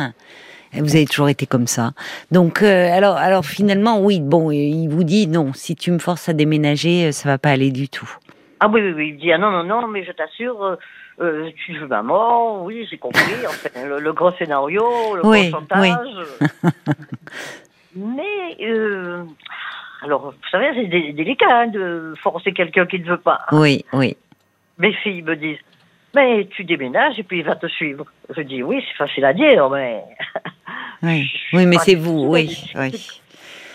[0.78, 1.92] Vous avez toujours été comme ça.
[2.30, 5.52] Donc, euh, alors, alors finalement, oui, bon, il vous dit non.
[5.52, 8.08] Si tu me forces à déménager, euh, ça va pas aller du tout.
[8.60, 9.08] Ah oui, oui, oui.
[9.14, 10.76] Il dit, ah non, non, non, mais je t'assure,
[11.20, 12.62] euh, tu veux ma mort.
[12.62, 13.20] Oui, j'ai compris.
[13.46, 16.08] Enfin, le, le gros scénario, le Oui, gros chantage.
[17.96, 19.24] mais, euh,
[20.02, 23.40] alors, vous savez, c'est dé- délicat hein, de forcer quelqu'un qui ne veut pas.
[23.52, 24.16] Oui, oui.
[24.78, 25.58] Mes filles me disent,
[26.14, 28.04] mais tu déménages et puis il va te suivre.
[28.34, 30.02] Je dis oui, c'est facile à dire, mais
[31.02, 32.50] Oui, oui mais c'est vous, oui.
[32.76, 32.92] oui.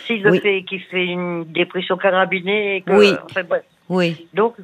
[0.05, 0.39] s'il le Oui.
[0.39, 3.13] fait, qu'il fait une dépression carabinée, que, Oui.
[3.25, 3.63] enfin, bref.
[3.89, 4.55] Oui, Donc,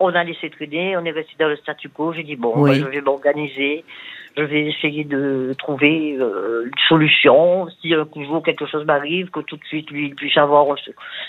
[0.00, 2.12] on a laissé traîner, on est resté dans le statu quo.
[2.12, 2.70] J'ai dit, bon, Oui.
[2.72, 3.84] ben, je vais m'organiser,
[4.36, 7.68] je vais essayer de trouver euh, une solution.
[7.80, 10.66] Si un jour quelque chose m'arrive, que tout de suite, lui, il puisse avoir...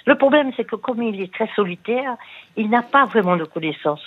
[0.05, 2.15] Le problème, c'est que comme il est très solitaire,
[2.57, 4.03] il n'a pas vraiment de connaissances.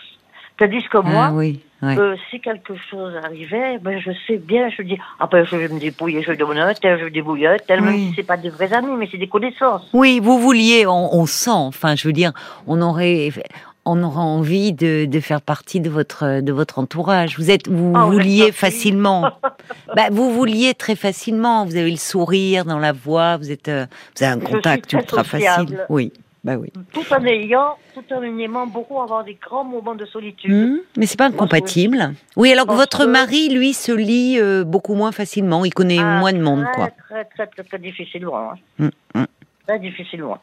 [0.60, 1.96] Tandis que moi, ah, oui, oui.
[1.96, 5.80] euh, si quelque chose arrivait, ben, je sais bien, je dis, après, je vais me
[5.80, 8.08] débrouiller, je vais demander un tel, je un tel, même Oui.
[8.10, 9.88] si c'est pas des vrais amis, mais c'est des connaissances.
[9.94, 12.32] Oui, vous vouliez, on, on sent, enfin, je veux dire,
[12.66, 13.30] on aurait,
[13.86, 17.38] on aurait envie de, de faire partie de votre, de votre entourage.
[17.38, 19.30] Vous êtes, vous Ah, vouliez facilement.
[19.96, 21.64] bah, vous vouliez très facilement.
[21.64, 23.38] Vous avez le sourire dans la voix.
[23.38, 25.68] Vous êtes, euh, vous avez un contact ultra sociable.
[25.68, 25.86] facile.
[25.88, 26.68] Oui, bah oui.
[26.92, 30.50] Tout en ayant, tout en aimant beaucoup avoir des grands moments de solitude.
[30.52, 32.12] Hmm, mais c'est pas incompatible.
[32.36, 35.64] Oui, alors que votre mari, lui, se lie euh, beaucoup moins facilement.
[35.66, 36.88] Il connaît Ah, moins de monde, très, quoi.
[37.08, 38.52] Très, très, très, très difficilement.
[38.52, 38.54] hein.
[38.78, 39.24] Mm, mm.
[39.66, 40.38] Très difficilement.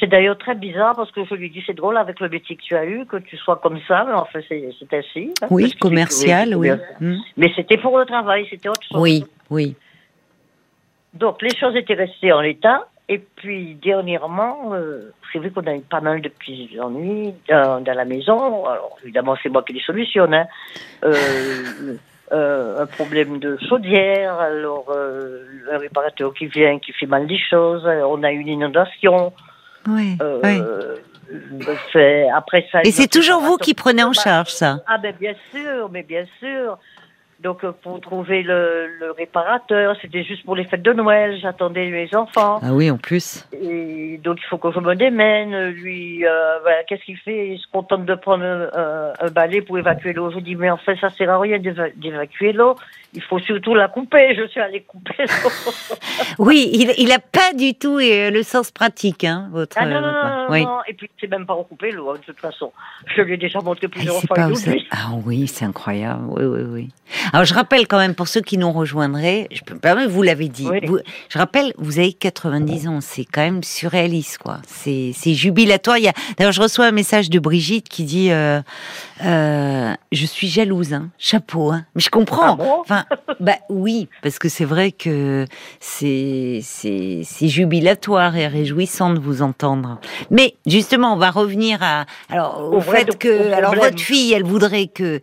[0.00, 2.62] C'est d'ailleurs très bizarre parce que je lui dis c'est drôle avec le métier que
[2.62, 5.32] tu as eu, que tu sois comme ça, mais enfin c'est c'est ainsi.
[5.40, 6.68] hein, Oui, commercial, oui.
[6.70, 6.96] commercial.
[7.00, 7.16] Hmm.
[7.36, 9.00] Mais c'était pour le travail, c'était autre chose.
[9.00, 9.76] Oui, oui.
[11.12, 12.88] Donc les choses étaient restées en l'état.
[13.08, 17.80] Et puis dernièrement, euh, c'est vrai qu'on a eu pas mal de petits ennuis dans,
[17.82, 18.64] dans la maison.
[18.66, 20.32] Alors évidemment, c'est moi qui les solutionne.
[20.32, 20.46] Hein.
[21.04, 21.12] Euh,
[22.32, 27.38] euh, un problème de chaudière, alors euh, un réparateur qui vient, qui fait mal des
[27.38, 27.84] choses.
[27.86, 29.32] euh, On a eu une inondation.
[29.86, 32.28] Oui, Euh, oui.
[32.34, 32.80] après ça.
[32.84, 34.78] Et c'est toujours vous qui prenez en charge ça?
[34.86, 36.78] Ah ben bien sûr, mais bien sûr.
[37.44, 41.38] Donc euh, pour trouver le, le réparateur, c'était juste pour les fêtes de Noël.
[41.40, 42.58] J'attendais mes enfants.
[42.62, 43.46] Ah oui, en plus.
[43.52, 45.54] Et donc il faut que je me démène.
[45.68, 47.48] Lui, euh, voilà, qu'est-ce qu'il fait?
[47.50, 50.30] Il se contente de prendre un, un balai pour évacuer l'eau.
[50.30, 52.76] Je dis mais en fait ça sert à rien d'éva- d'évacuer l'eau.
[53.14, 54.34] Il faut surtout la couper.
[54.36, 55.24] Je suis allée couper.
[56.38, 59.76] Oui, il, il a pas du tout euh, le sens pratique, hein, votre.
[59.78, 60.64] ah non non votre- non, non, oui.
[60.64, 60.78] non.
[60.88, 62.72] Et puis c'est même pas recouper l'eau hein, de toute façon.
[63.14, 64.54] Je lui ai déjà montré Ah, plusieurs c'est fois.
[64.54, 64.70] ça-.
[64.92, 66.24] Ah oui, c'est incroyable.
[66.28, 66.88] Oui, oui, oui.
[67.32, 70.22] Alors je rappelle quand même pour ceux qui nous rejoindraient, je peux me permettre, vous
[70.22, 70.66] l'avez dit.
[70.68, 70.80] Oui.
[70.86, 70.98] Vous-
[71.28, 74.58] je rappelle, vous avez 90 ans, c'est quand même surréaliste, quoi.
[74.66, 75.98] C'est c'est jubilatoire.
[75.98, 78.60] Il y a, d'ailleurs, je reçois un message de Brigitte qui dit, euh,
[79.24, 81.10] euh, je suis jalouse, hein.
[81.18, 81.84] chapeau, hein.
[81.94, 82.54] Mais je comprends.
[82.54, 82.80] Ah bon?
[82.80, 83.03] Enfin,
[83.40, 85.46] bah oui, parce que c'est vrai que
[85.80, 89.98] c'est c'est c'est jubilatoire et réjouissant de vous entendre.
[90.30, 93.90] Mais justement, on va revenir à alors au, fait que au alors problème.
[93.90, 95.20] votre fille, elle voudrait que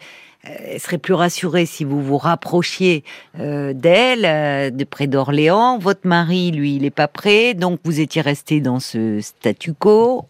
[0.47, 3.03] euh, elle serait plus rassurée si vous vous rapprochiez
[3.39, 5.77] euh, d'elle, euh, de près d'Orléans.
[5.77, 10.25] Votre mari, lui, il est pas prêt, donc vous étiez resté dans ce statu quo.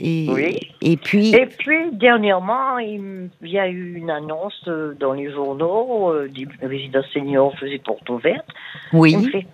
[0.00, 0.58] Et, Oui.
[0.80, 6.10] et puis, Et puis, dernièrement, il y a eu une annonce euh, dans les journaux,
[6.12, 8.46] euh, des résidences seniors faisaient porte ouverte.
[8.92, 9.46] oui, fait-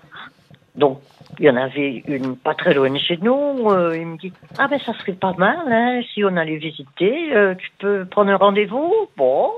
[0.77, 1.01] Donc,
[1.39, 3.71] il y en avait une pas très loin de chez nous.
[3.71, 7.33] euh, il me dit Ah, ben, ça serait pas mal, hein, si on allait visiter.
[7.35, 8.93] euh, tu peux prendre un rendez-vous?
[9.17, 9.51] Bon,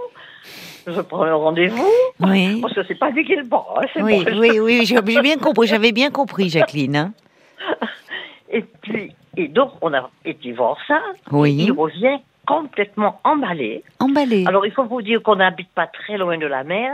[0.87, 1.91] je prends un rendez-vous.
[2.21, 3.67] oui, Parce que c'est pas lui qui le prend.
[3.77, 4.35] hein, oui, moi.
[4.41, 6.97] oui, oui, j'ai j'ai bien compris, j'avais bien compris, Jacqueline.
[6.97, 7.13] hein.
[8.53, 11.01] Et puis, et donc, on a été voir ça.
[11.31, 11.55] Oui.
[11.59, 13.85] Il revient complètement emballé.
[14.01, 14.45] Emballé.
[14.47, 16.93] Alors, il faut vous dire qu'on n'habite pas très loin de la mer.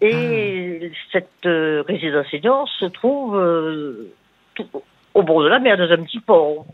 [0.00, 4.12] Et cette euh, résidence senior se trouve euh,
[4.54, 4.66] tout
[5.14, 6.64] au bord de la mer, dans un petit port.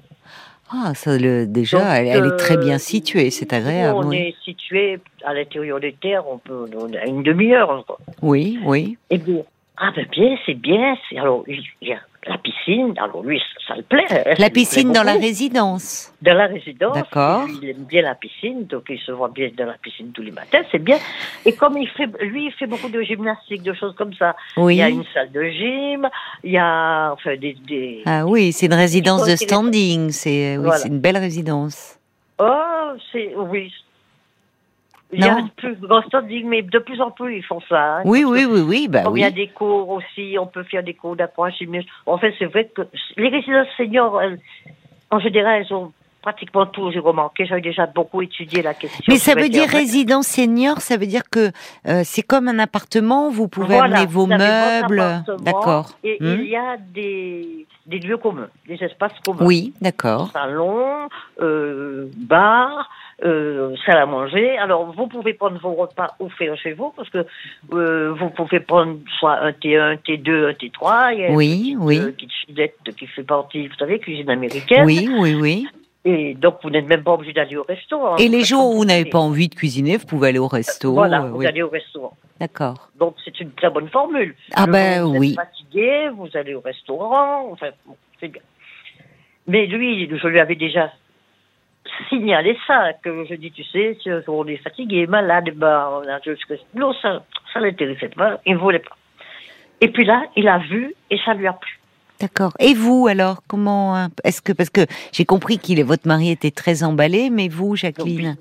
[0.70, 3.98] Ah, ça, le, déjà, Donc, elle, elle est très bien euh, située, c'est agréable.
[3.98, 7.84] On Oui, est situé à l'intérieur des terres, on peut, on a une demi-heure.
[8.22, 8.98] oui, oui.
[9.10, 9.42] Et bien,
[9.78, 10.96] ah ben bien, c'est bien.
[11.18, 12.94] Alors, il y a la piscine.
[12.98, 14.04] Alors, lui, ça, ça le plaît.
[14.10, 16.12] hein, La piscine plaît dans la résidence.
[16.22, 16.94] Dans la résidence.
[16.94, 17.46] D'accord.
[17.62, 20.32] Il aime bien la piscine, donc il se voit bien dans la piscine tous les
[20.32, 20.98] matins, c'est bien.
[21.44, 24.34] Et comme il fait, lui, il fait beaucoup de gymnastique, de choses comme ça.
[24.56, 24.74] Oui.
[24.74, 26.08] Il y a une salle de gym,
[26.42, 28.02] il y a, enfin, des, des...
[28.06, 30.10] Ah oui, c'est une résidence de standing.
[30.10, 30.78] C'est oui, Voilà.
[30.78, 31.98] c'est une belle résidence.
[32.38, 33.72] Oh, c'est, oui.
[35.12, 35.76] Il y a de plus
[36.08, 37.98] standing, mais de plus en plus, ils font ça.
[37.98, 38.02] hein.
[38.04, 39.20] Oui, oui, oui, oui, bah oui.
[39.20, 41.90] il y a des cours aussi, on peut faire des cours d'aquagymnastique.
[42.06, 42.82] En fait, c'est vrai que
[43.16, 44.40] les résidences seniors, elles,
[45.10, 45.92] en général, elles ont
[46.22, 47.46] pratiquement tout, j'ai remarqué.
[47.46, 49.04] J'avais déjà beaucoup étudié la question.
[49.06, 51.52] Mais ça veut dire résidence senior, ça veut dire que
[51.86, 55.22] euh, c'est comme un appartement, vous pouvez Voilà, amener vos meubles.
[55.38, 55.90] D'accord.
[56.02, 56.40] Et Hmm.
[56.42, 59.44] il y a des, des lieux communs, des espaces communs.
[59.46, 60.30] Oui, d'accord.
[60.32, 61.08] Salon,
[61.40, 62.90] euh, bar,
[63.24, 64.58] euh, salle à manger.
[64.58, 67.24] Alors, vous pouvez prendre vos repas ou faire chez vous, parce que
[67.72, 71.14] euh, vous pouvez prendre soit un T1, un T2, un T3.
[71.14, 71.98] Il y a Oui, une oui.
[71.98, 74.84] petite, euh, kitchenette qui fait partie, vous savez, cuisine américaine.
[74.84, 75.66] Oui, oui, oui.
[76.04, 78.16] Et donc, vous n'êtes même pas obligé d'aller au restaurant.
[78.16, 80.92] Et les jours où vous n'avez pas envie de cuisiner, vous pouvez aller au resto.
[80.92, 81.46] Voilà, euh, vous oui.
[81.46, 82.16] allez au restaurant.
[82.38, 82.90] D'accord.
[82.98, 84.34] Donc, c'est une très bonne formule.
[84.54, 85.30] Ah Le ben vous oui.
[85.30, 88.42] êtes fatigué, vous allez au restaurant, enfin, bon, c'est bien.
[89.48, 90.90] Mais lui, je lui avais déjà
[92.16, 96.20] signalé ça, que je dis, tu sais, si on est fatigué, malade, ben, on a
[96.24, 96.44] juste...
[96.74, 98.96] Non, ça, ça l'intéressait pas, il ne voulait pas.
[99.80, 101.78] Et puis là, il a vu et ça lui a plu.
[102.20, 102.52] D'accord.
[102.58, 104.80] Et vous alors, comment hein, Est-ce que parce que
[105.12, 108.36] j'ai compris qu'il est votre mari était très emballé, mais vous, Jacqueline?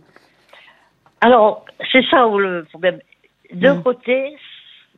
[1.22, 3.00] Alors, c'est ça où le problème.
[3.52, 3.84] D'un Mm.
[3.84, 4.36] côté,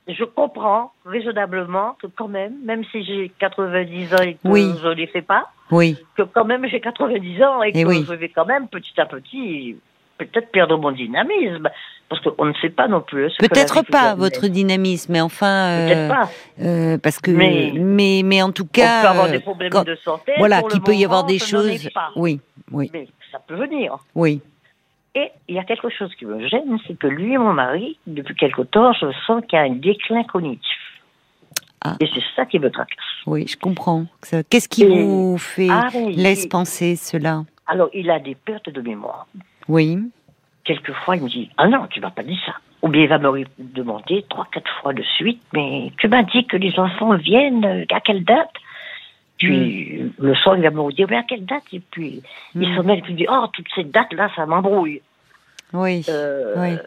[0.07, 4.71] je comprends raisonnablement que quand même, même si j'ai 90 ans et que Oui.
[4.81, 5.97] je ne les fais pas, Oui.
[6.15, 8.05] que quand même j'ai 90 ans et que Eh oui.
[8.07, 9.77] je vais quand même petit à petit
[10.17, 11.69] peut-être perdre mon dynamisme.
[12.09, 13.27] Parce qu'on ne sait pas non plus.
[13.37, 16.29] que la Peut-être pas votre dynamisme, mais enfin, euh, Peut-être pas.
[16.63, 19.69] euh, parce que Mais- mais mais en tout On peut cas, avoir euh, des problèmes
[19.71, 20.31] quand- de santé.
[20.37, 21.89] voilà, qu'il peut y avoir des choses.
[22.15, 22.39] Oui,
[22.71, 23.97] oui, Mais ça peut venir.
[24.15, 24.39] oui.
[25.19, 27.97] Et il y a quelque chose qui me gêne, c'est que lui et mon mari,
[28.05, 30.77] depuis quelque temps, je sens qu'il y a un déclin cognitif.
[31.83, 31.95] Ah.
[31.99, 32.97] Et c'est ça qui me tracasse.
[33.25, 34.05] Oui, je comprends.
[34.49, 37.43] Qu'est-ce qui Et- vous fait Ah oui, laisse penser cela?
[37.65, 39.25] Alors, il a des pertes de mémoire.
[39.67, 39.97] Oui.
[40.63, 42.53] Quelquefois, il me dit Ah non, tu m'as pas dit ça.
[42.83, 46.45] Ou bien il va me demander trois, quatre fois de suite Mais tu m'as dit
[46.45, 48.53] que les enfants viennent, à quelle date?
[49.37, 51.63] Puis le soir, il va me dire Mais à quelle date?
[51.73, 52.21] Et puis
[52.55, 52.75] il Mm.
[52.77, 55.01] se met il dit Oh, toutes ces dates-là, ça m'embrouille.
[55.73, 56.03] Oui.
[56.09, 56.77] Euh, Oui.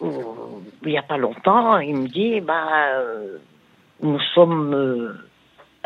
[0.00, 3.38] ou- il n'y a pas longtemps, il me dit Bah, euh,
[4.02, 4.74] nous sommes.
[4.74, 5.14] euh,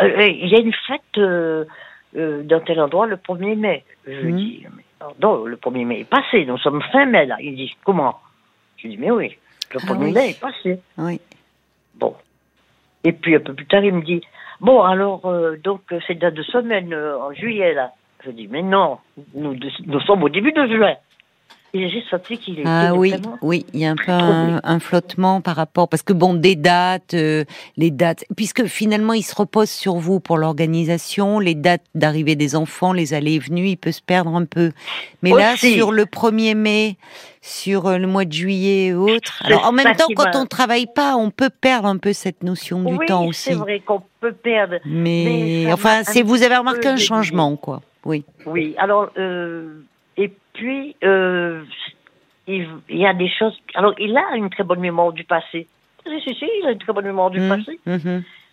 [0.02, 1.20] il y a une fête
[2.46, 3.84] dans tel endroit le 1er mai.
[4.06, 4.36] Je lui Mhm.
[4.38, 4.66] dis
[5.22, 7.36] Non, le 1er mai est passé, nous sommes fin mai là.
[7.40, 8.18] Il dit Comment?
[8.76, 9.36] Je lui dis Mais oui,
[9.72, 10.12] le Ah 1er oui.
[10.12, 10.80] mai est passé.
[10.98, 11.20] Oui.
[11.94, 12.14] Bon.
[13.04, 14.20] Et puis un peu plus tard, il me dit
[14.60, 17.92] Bon, alors, euh, donc, c'est dans deux semaines, euh, en juillet là.
[18.24, 18.98] Je dis Mais non,
[19.34, 20.96] nous, nous sommes au début de juin.
[21.72, 24.80] Et j'ai senti qu'il était Ah oui, oui, il y a un peu un, un
[24.80, 27.44] flottement par rapport parce que bon, des dates, euh,
[27.76, 32.56] les dates, puisque finalement il se repose sur vous pour l'organisation, les dates d'arrivée des
[32.56, 34.72] enfants, les allées et venues, il peut se perdre un peu.
[35.22, 35.74] Mais là, Aussi.
[35.74, 36.96] sur le 1er mai,
[37.40, 40.88] sur euh, le mois de juillet et autres, alors en même temps, quand on travaille
[40.92, 43.50] pas, on peut perdre un peu cette notion du oui, temps aussi.
[43.50, 44.76] c'est vrai qu'on peut perdre.
[44.84, 47.80] Mais, enfin, c'est vous avez remarqué un changement, quoi.
[48.04, 48.24] Oui.
[48.46, 49.82] Oui, alors, euh,
[50.22, 51.64] et puis, euh,
[52.46, 53.56] il, il y a des choses.
[53.74, 55.66] Alors, il a une très bonne mémoire du passé.
[56.06, 57.78] Si, si, si, il a une très bonne mémoire du Mhm, passé.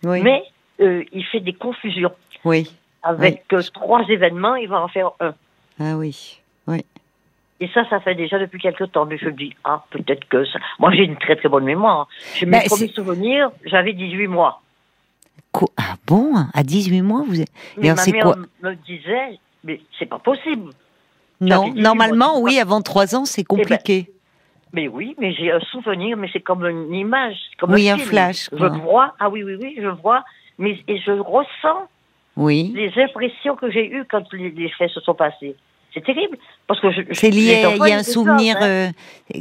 [0.04, 0.22] Oui.
[0.22, 0.42] Mais
[0.80, 2.12] euh, il fait des confusions.
[2.44, 2.70] Oui.
[3.02, 5.34] Avec euh, trois événements, il va en faire un.
[5.80, 6.40] Ah oui.
[7.60, 9.04] Et ça, ça fait déjà depuis quelque temps.
[9.04, 10.60] Mais je me dis, ah, peut-être que ça.
[10.78, 12.06] Moi, j'ai une très très bonne mémoire.
[12.36, 14.62] Je Bah, mes premiers souvenirs, j'avais 18 mois.
[15.50, 15.68] Quoi?
[15.76, 16.34] Ah bon?
[16.54, 17.34] À 18 mois, vous.
[17.76, 18.36] Mais alors, ma mère quoi?
[18.62, 20.70] me disait, mais c'est pas possible.
[21.40, 24.10] Non, J'avais 18 normalement, oui, avant 3 ans, c'est compliqué.
[24.72, 28.50] Mais oui, mais j'ai un souvenir, mais c'est comme une image, comme Oui, un, flash,
[28.52, 30.24] Je vois, ah oui, oui, oui, je vois,
[30.58, 31.88] mais et je ressens
[32.36, 32.72] oui.
[32.74, 35.54] les impressions que j'ai eues quand les, les faits se sont passés.
[35.94, 37.00] C'est terrible, parce que je.
[37.12, 38.56] C'est lié, il y a un souvenir.
[38.60, 38.66] hein.
[38.68, 38.88] euh,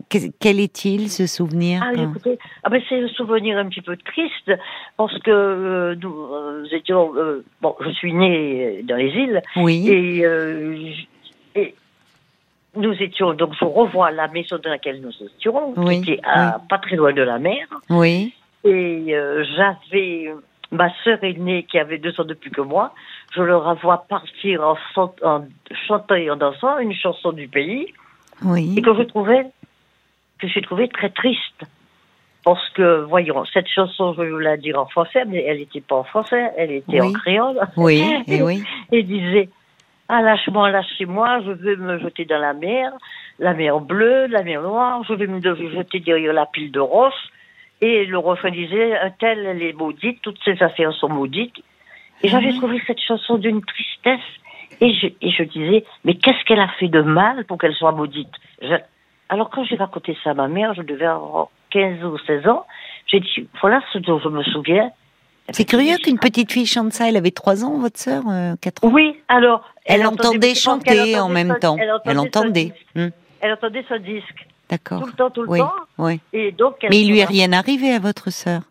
[0.10, 3.82] que- quel est-il, ce souvenir Ah, quand- écoutez, ah ben c'est un souvenir un petit
[3.82, 4.54] peu triste
[4.96, 9.90] parce que euh, nous euh, étions euh, bon, je suis née dans les îles Oui,
[9.90, 10.26] et
[12.78, 16.60] nous étions donc je revois la maison dans laquelle nous étions Oui, qui était à,
[16.70, 20.32] pas très loin de la mer oui, Et euh, j'avais
[20.72, 22.94] ma sœur aînée qui avait deux ans de plus que moi.
[23.34, 25.46] Je leur vois partir en, chan- en
[25.88, 27.94] chantant et en dansant une chanson du pays
[28.44, 28.74] oui.
[28.78, 29.46] et que je trouvais
[30.40, 31.64] que j'ai trouvé très triste.
[32.44, 35.96] Parce que, voyons, cette chanson, je vais la dire en français, mais elle n'était pas
[35.98, 37.60] en français, elle était en créole.
[37.76, 38.64] Oui, et oui.
[38.94, 39.50] Et disait,
[40.10, 42.92] ah, lâche-moi, lâchez-moi, je veux me jeter dans la mer,
[43.40, 47.28] la mer bleue, la mer noire, je vais me jeter derrière la pile de roches.
[47.82, 51.58] Et le refrain disait, un tel, elle est maudite, toutes ces affaires sont maudites.
[52.24, 52.56] Et j'avais Mhm.
[52.58, 54.20] trouvé cette chanson d'une tristesse.
[54.82, 57.92] Et je, et je disais, mais qu'est-ce qu'elle a fait de mal pour qu'elle soit
[57.92, 58.34] maudite?
[58.62, 58.76] Je-
[59.30, 62.66] Alors quand j'ai raconté ça à ma mère, je devais avoir 15 ou 16 ans,
[63.08, 64.90] j'ai dit, voilà ce dont je me souviens.
[65.52, 67.08] C'est curieux qu'une petite fille chante ça.
[67.10, 68.24] Elle avait 3 ans, votre sœur,
[68.62, 68.90] 4 ans?
[68.92, 69.64] Oui, alors.
[69.86, 71.78] Elle, entendait chanter en même son- temps.
[72.06, 72.74] Elle entendait.
[72.96, 73.08] Hmm,
[73.40, 74.46] Elle entendait son disque.
[74.70, 75.00] D'accord.
[75.00, 75.72] Tout le temps, tout le Oui, temps.
[75.98, 76.20] oui.
[76.34, 78.62] Et donc, Mais il lui est rien arrivé à votre sœur?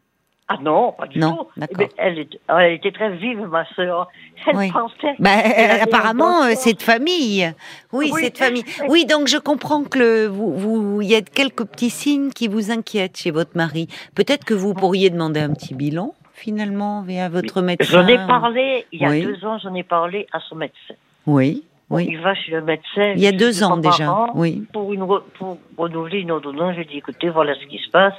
[0.48, 1.46] Ah non, pas du Non, tout.
[1.56, 1.76] d'accord.
[1.78, 4.06] Mais elle, est- elle était très vive, ma sœur.
[4.46, 4.70] Elle Oui.
[4.70, 5.14] pensait.
[5.18, 7.50] Bah, Elle avait apparemment, euh, c'est de famille.
[7.92, 8.20] Oui, Oui.
[8.22, 8.64] c'est de famille.
[8.88, 12.46] Oui, donc je comprends que le, vous, vous, il y a quelques petits signes qui
[12.46, 13.88] vous inquiètent chez votre mari.
[14.14, 18.02] Peut-être que vous pourriez demander un petit bilan, finalement, à votre médecin.
[18.02, 19.22] J'en ai parlé, il y a Oui.
[19.24, 20.94] deux ans, j'en ai parlé à son médecin.
[21.26, 21.64] Oui.
[21.88, 22.06] Oui.
[22.10, 23.12] Il va chez le médecin.
[23.14, 24.10] Il y a deux ans déjà.
[24.12, 24.64] an Oui.
[24.72, 25.06] Pour, une,
[25.38, 28.14] pour renouveler une ordonnance, je dis écoutez, voilà ce qui se passe.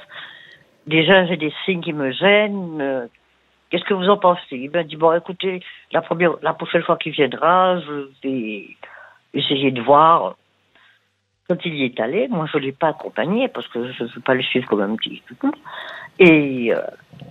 [0.86, 2.80] Déjà, j'ai des signes qui me gênent.
[2.80, 3.06] euh,
[3.70, 4.40] Qu'est-ce que vous en pensez?
[4.56, 8.64] Il m'a dit bon, écoutez, la première, la prochaine fois qu'il viendra, je vais
[9.34, 10.36] essayer de voir.
[11.48, 14.20] Quand il y est allé, moi, je l'ai pas accompagné parce que je ne veux
[14.22, 15.22] pas le suivre comme un petit.
[16.18, 16.80] Et euh,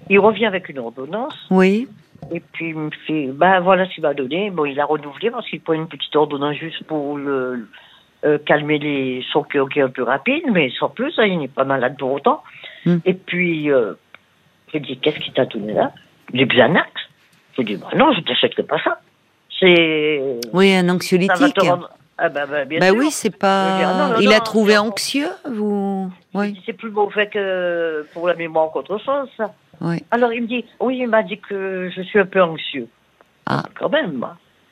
[0.10, 1.36] il revient avec une ordonnance.
[1.50, 1.88] Oui.
[2.32, 4.50] Et puis il me fait, ben voilà ce qu'il m'a donné.
[4.50, 7.68] Bon, il a renouvelé parce qu'il prend une petite ordonnance juste pour le
[8.26, 11.38] euh, calmer les son cœur qui est un peu rapide, mais sans plus, hein, il
[11.40, 12.44] n'est pas malade pour autant.
[12.86, 12.98] Hmm.
[13.06, 13.94] Et puis euh,
[14.74, 15.92] j'ai dit, qu'est-ce qu'il t'a donné là?
[16.34, 16.90] Du Xanax.
[17.58, 19.00] J'ai dit, bah non, je t'achèterai pas ça.
[19.60, 20.22] C'est
[20.54, 21.54] Oui, un ça va anxiolytique.
[21.54, 21.90] te rendre.
[22.18, 22.96] Ah bah, bah, bien Bah sûr.
[22.98, 23.78] oui, c'est pas.
[23.78, 28.34] dire, non, non, Il a trouvé anxieux, vous Oui, C'est plus mauvais que pour la
[28.36, 29.54] mémoire qu'autre chose, ça.
[29.82, 30.04] oui.
[30.12, 32.88] Alors il me dit, oui, il m'a dit que je suis un peu anxieux.
[33.46, 33.64] Ah.
[33.80, 34.26] Quand même.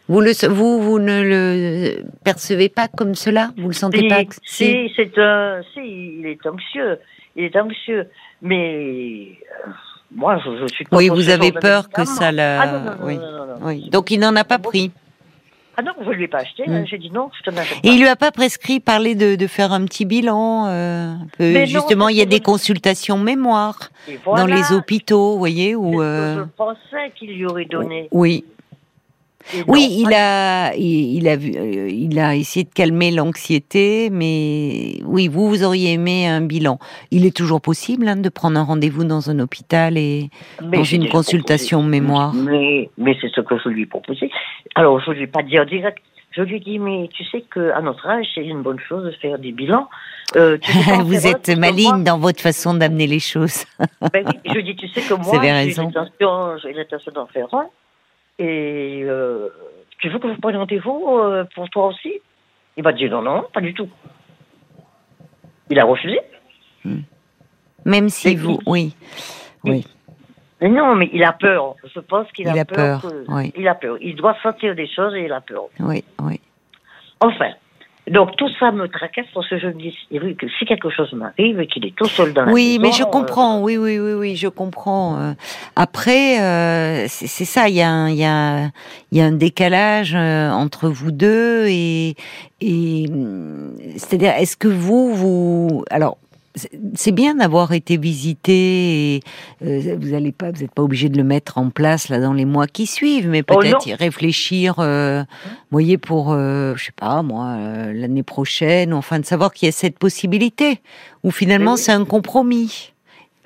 [0.08, 3.51] Vous, le, vous, vous ne le percevez pas comme cela?
[3.58, 5.81] Vous le sentez Si, pas si, c'est un, si,
[6.19, 6.99] il est anxieux,
[7.36, 8.08] il est anxieux,
[8.41, 9.29] mais
[9.67, 9.71] euh,
[10.15, 10.86] moi, je, je suis.
[10.91, 12.62] Oui, vous avez peur que ça la.
[12.62, 12.97] Ah
[13.62, 13.89] oui.
[13.91, 14.91] Donc il n'en a pas pris.
[15.78, 16.64] Ah non, je ne lui ai pas acheté.
[16.68, 16.86] Mm.
[16.86, 17.94] J'ai dit non, je te n'achète Et pas.
[17.94, 20.68] il lui a pas prescrit parler de, de faire un petit bilan.
[20.68, 21.44] euh, un peu.
[21.54, 25.76] Mais non, Justement, il y a des consultations mémoire Et dans les hôpitaux, vous voyez,
[25.76, 26.02] où.
[26.02, 28.08] euh, Je pensais qu'il lui aurait donné.
[28.12, 28.55] Oui, Et
[29.67, 34.99] oui, il a, il, il a, vu- euh, il a essayé de calmer l'anxiété, mais
[35.05, 36.79] oui, vous, vous auriez aimé un bilan.
[37.12, 40.29] Il est toujours possible hein, de prendre un rendez-vous dans un hôpital et
[40.63, 41.99] Mais dans une consultation proposé.
[42.01, 42.34] mémoire.
[42.34, 44.31] Mais, mais c'est ce que je lui ai proposé.
[44.75, 45.99] Alors, je ne lui ai pas dit en direct.
[46.31, 49.12] Je lui ai dit, mais tu sais qu'à notre âge, c'est une bonne chose de
[49.12, 49.88] faire des bilans.
[50.36, 53.63] Euh, tu sais vous êtes maligne dans votre façon d'amener les choses.
[54.12, 57.67] Ben oui, je dis, tu sais que moi, j'ai l'intention d'en faire un.
[58.39, 59.50] Et euh,
[60.00, 62.13] tu veux que je prenne rendez-vous euh, pour toi aussi?
[62.78, 63.89] Il m'a dit non, non, pas du tout.
[65.69, 66.19] Il a refusé.
[67.86, 68.95] Même si vous, il- oui,
[69.63, 69.86] oui,
[70.62, 71.76] Mais non, mais il a peur.
[71.93, 73.54] Je pense qu'il Il a, peur, que- oui.
[73.56, 73.98] Il a peur.
[74.02, 75.65] Il doit sentir des choses et il a peur.
[75.80, 76.39] oui, oui.
[77.21, 77.52] Enfin.
[78.08, 79.96] Donc tout ça me tracasse parce que je me dis
[80.38, 82.82] que si quelque chose m'arrive et qu'il est tout seul dans la Oui, maison.
[82.82, 83.62] mais je euh, comprends.
[83.62, 85.18] Oui, oui, oui, oui, je comprends.
[85.20, 85.34] Euh,
[85.76, 87.68] Après, euh, c'est c'est ça.
[87.68, 88.65] Il y a, un, il y a,
[89.12, 92.15] il y a un décalage euh, entre vous deux et,
[92.62, 96.18] et hum, c'est-à-dire, est-ce que vous, vous, alors.
[96.56, 99.15] C'est- bien d'avoir été visité.
[99.15, 99.20] Et,
[99.63, 102.46] euh, vous pas, vous n'êtes pas obligé de le mettre en place là dans les
[102.46, 104.76] mois qui suivent, mais Oh, peut-être y réfléchir.
[104.80, 109.54] Euh, vous voyez pour, euh, je sais pas moi, euh, l'année prochaine, enfin de savoir
[109.54, 110.82] qu'il y a cette possibilité.
[111.24, 111.80] Ou finalement oui.
[111.80, 112.94] c'est un compromis.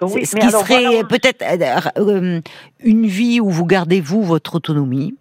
[0.01, 1.43] oui, Ce qui alors, serait voilà, peut-être
[1.97, 2.41] euh, euh,
[2.83, 5.15] une vie où vous gardez vous votre autonomie,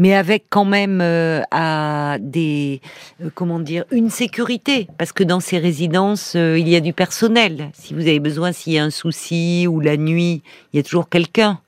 [0.00, 2.80] mais avec quand même euh, à des
[3.22, 6.94] euh, comment dire une sécurité parce que dans ces résidences euh, il y a du
[6.94, 7.68] personnel.
[7.74, 10.82] Si vous avez besoin, s'il y a un souci ou la nuit, il y a
[10.82, 11.58] toujours quelqu'un.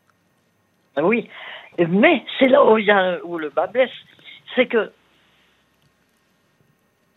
[0.96, 1.28] Ah Oui,
[1.78, 3.90] mais c'est là où, il y a, où le bas blesse.
[4.56, 4.90] C'est que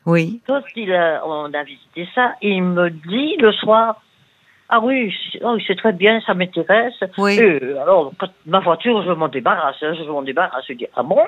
[0.05, 0.41] Oui.
[0.45, 4.01] quand il a, on a visité ça, il me dit le soir
[4.67, 6.95] Ah oui, c'est oh, c'est très bien, ça m'intéresse.
[7.17, 7.37] Oui.
[7.37, 9.75] Et, alors, quand ma voiture, je m'en débarrasse.
[9.81, 10.65] hein, je m'en débarrasse.
[10.67, 11.19] Je dis Ah bon?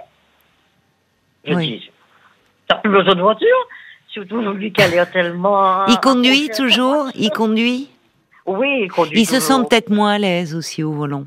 [1.45, 1.67] Je Oui.
[1.67, 1.91] dis
[2.67, 3.67] T'as plus besoin de voiture?
[4.09, 5.85] Surtout aujourd'hui qu'elle est tellement.
[5.85, 7.09] Il conduit toujours?
[7.15, 7.89] Il conduit?
[8.45, 9.21] Oui, il conduit.
[9.21, 11.25] Il se sent peut-être moins à l'aise aussi au volant.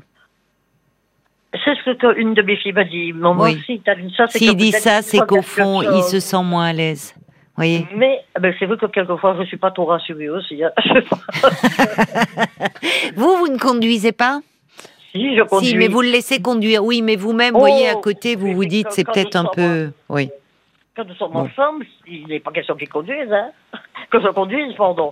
[1.53, 3.13] C'est ce que une de mes filles m'a dit.
[3.13, 3.61] Maman, Oui.
[3.65, 6.65] si t'as dit ça, c'est S'il dit ça, c'est qu'au fond, il se sent moins
[6.67, 7.13] à l'aise.
[7.61, 7.85] Voyez.
[7.95, 10.63] Mais eh ben, c'est vrai que quelquefois, je suis pas trop rassurée aussi.
[10.63, 10.71] hein.
[13.15, 14.39] Vous, vous ne conduisez pas?
[15.11, 15.67] Si, je conduis.
[15.67, 16.83] Si, mais vous le laissez conduire.
[16.83, 19.91] Oui, mais vous-même, Oh, voyez, à côté, vous oui, vous dites, c'est peut-être un peu.
[20.09, 20.29] Oui.
[20.95, 21.39] Quand nous sommes Bon.
[21.41, 23.31] ensemble, il n'est pas question qu'il conduise.
[23.31, 23.51] Hein.
[24.09, 25.11] Que je conduise, pardon.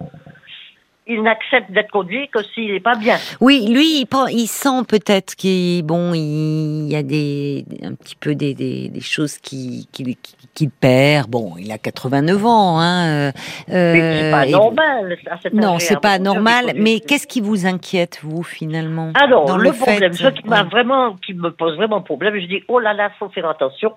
[1.12, 3.18] Il n'accepte d'être conduit que s'il n'est pas bien.
[3.42, 8.54] Oui, lui, il, sent peut-être qu'il bon, il y a des un petit peu des,
[8.54, 10.16] des, des choses qui qu'il
[10.54, 11.28] qui, perd.
[11.28, 13.08] Bon, il a 89 ans, hein.
[13.08, 13.32] euh,
[13.70, 15.18] Mais c'est pas et- normal.
[15.32, 16.74] à cet Non, c'est pas normal.
[16.76, 21.16] Mais qu'est-ce qui vous inquiète, vous, finalement Alors, dans le, problème, ce qui m'a vraiment,
[21.16, 23.94] qui me pose vraiment problème, je dis, oh là là, faut faire attention.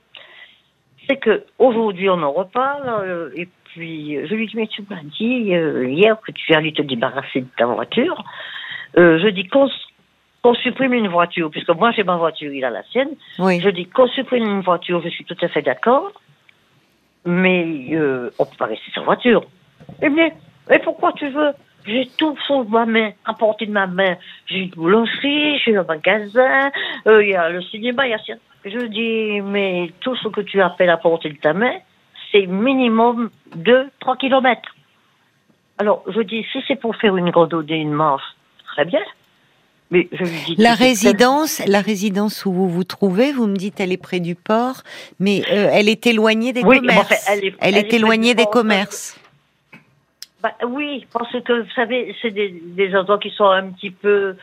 [1.09, 5.03] C'est que aujourd'hui, on en reparle, euh, et puis je lui dis, mais tu m'as
[5.03, 8.23] dit euh, hier que tu allais te débarrasser de ta voiture.
[8.99, 12.83] Euh, je dis qu'on supprime une voiture, puisque moi j'ai ma voiture, il a la
[12.85, 13.11] sienne.
[13.39, 13.61] Oui.
[13.61, 16.12] Je dis qu'on supprime une voiture, je suis tout à fait d'accord,
[17.25, 19.45] mais euh, on peut pas rester sans voiture.
[20.03, 20.31] Eh bien,
[20.68, 21.53] mais pourquoi tu veux?
[21.87, 24.16] J'ai tout sous ma main, à portée de ma main.
[24.47, 26.70] J'ai une boulangerie, j'ai un magasin,
[27.09, 28.37] euh, il y a le cinéma, il y a...
[28.64, 31.75] Je dis, mais tout ce que tu appelles à portée de ta main,
[32.33, 34.74] c'est minimum 2-3 kilomètres.
[35.78, 38.22] Alors, je dis, si c'est pour faire une randonnée, une marche,
[38.74, 39.01] très bien.
[39.91, 43.78] Mais je lui dis, La résidence, la résidence où vous vous trouvez, vous me dites,
[43.78, 44.83] elle est près du port,
[45.20, 47.28] mais euh, elle est éloignée des Oui, commerces.
[47.28, 49.18] elle est- elle est est près éloignée des port, commerces.
[50.43, 54.35] Bah, oui, parce que, vous savez, c'est des, des endroits qui sont un petit peu...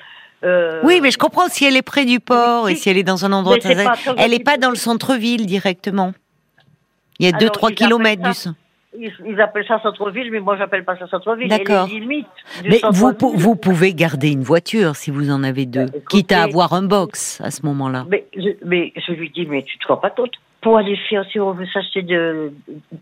[0.44, 3.04] euh, Oui, mais je comprends si elle est près du port et si- elle est
[3.04, 3.76] dans un endroit très...
[4.18, 6.14] Elle n'est pas dans le centre-ville directement.
[7.20, 8.58] Il y a Alors, 2-3 ils kilomètres du centre.
[8.98, 11.48] Ils, ils appellent ça centre-ville, mais moi, j'appelle pas ça centre-ville.
[11.48, 11.88] D'accord.
[12.68, 16.32] Mais vous, vous pouvez garder une voiture si vous en avez deux, Bah, écoutez- quitte
[16.32, 18.06] à avoir un box à ce moment-là.
[18.10, 21.24] Mais je, mais je lui dis, mais tu te rends pas compte Pour aller faire,
[21.32, 22.52] si on veut s'acheter de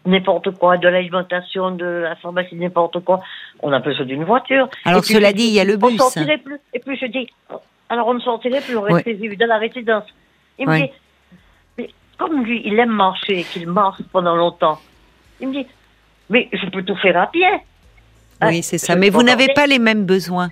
[0.06, 3.22] n'importe quoi, de l'alimentation, de la pharmacie, n'importe quoi,
[3.62, 4.68] on a besoin d'une voiture.
[4.84, 5.98] Alors puis, cela dit, il y a le On bus.
[5.98, 6.60] sortirait plus.
[6.74, 7.28] Et puis je dis,
[7.90, 8.94] alors on ne sortirait plus, on Ouais.
[8.94, 10.04] resterait vivre dans la résidence.
[10.60, 10.92] Il me dit,
[12.18, 14.80] comme lui, il aime marcher, qu'il marche pendant longtemps,
[15.40, 15.68] il me dit,
[16.30, 17.46] mais je peux tout faire à pied.
[18.42, 18.94] Oui, Hein, c'est ça.
[18.94, 20.50] je Mais vous n'avez pas les mêmes besoins.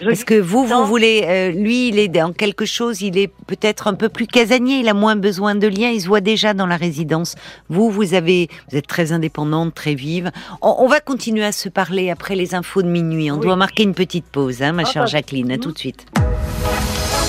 [0.00, 3.32] Je Parce que vous, vous voulez, euh, lui, il est dans quelque chose, il est
[3.46, 6.52] peut-être un peu plus casanier, il a moins besoin de liens, il se voit déjà
[6.52, 7.36] dans la résidence.
[7.70, 10.30] Vous, vous avez, vous êtes très indépendante, très vive.
[10.60, 13.30] On, on va continuer à se parler après les infos de minuit.
[13.30, 13.46] On Oui.
[13.46, 15.12] doit marquer une petite pause, hein, ma chère Entendu.
[15.12, 15.52] Jacqueline.
[15.52, 16.06] À tout de suite.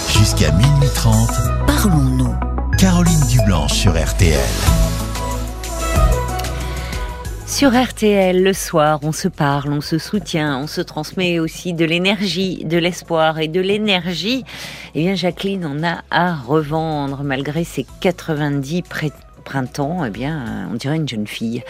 [0.09, 1.30] Jusqu'à minuit 30,
[1.65, 2.53] Parlons-nous.
[2.84, 4.38] Caroline Dublanche sur RTL.
[7.48, 11.86] Sur RTL, le soir, on se parle, on se soutient, on se transmet aussi de
[11.86, 14.44] l'énergie, de l'espoir et de l'énergie.
[14.96, 19.14] Eh bien, Jacqueline en a à revendre malgré ses 90 pré-
[19.46, 20.04] printemps.
[20.06, 21.64] Eh bien, on dirait une jeune fille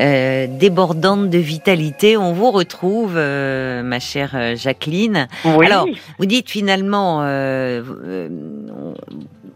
[0.00, 2.18] euh, débordante de vitalité.
[2.18, 5.28] On vous retrouve, euh, ma chère Jacqueline.
[5.46, 5.64] Oui.
[5.64, 5.86] Alors,
[6.18, 8.28] vous dites finalement, euh, euh,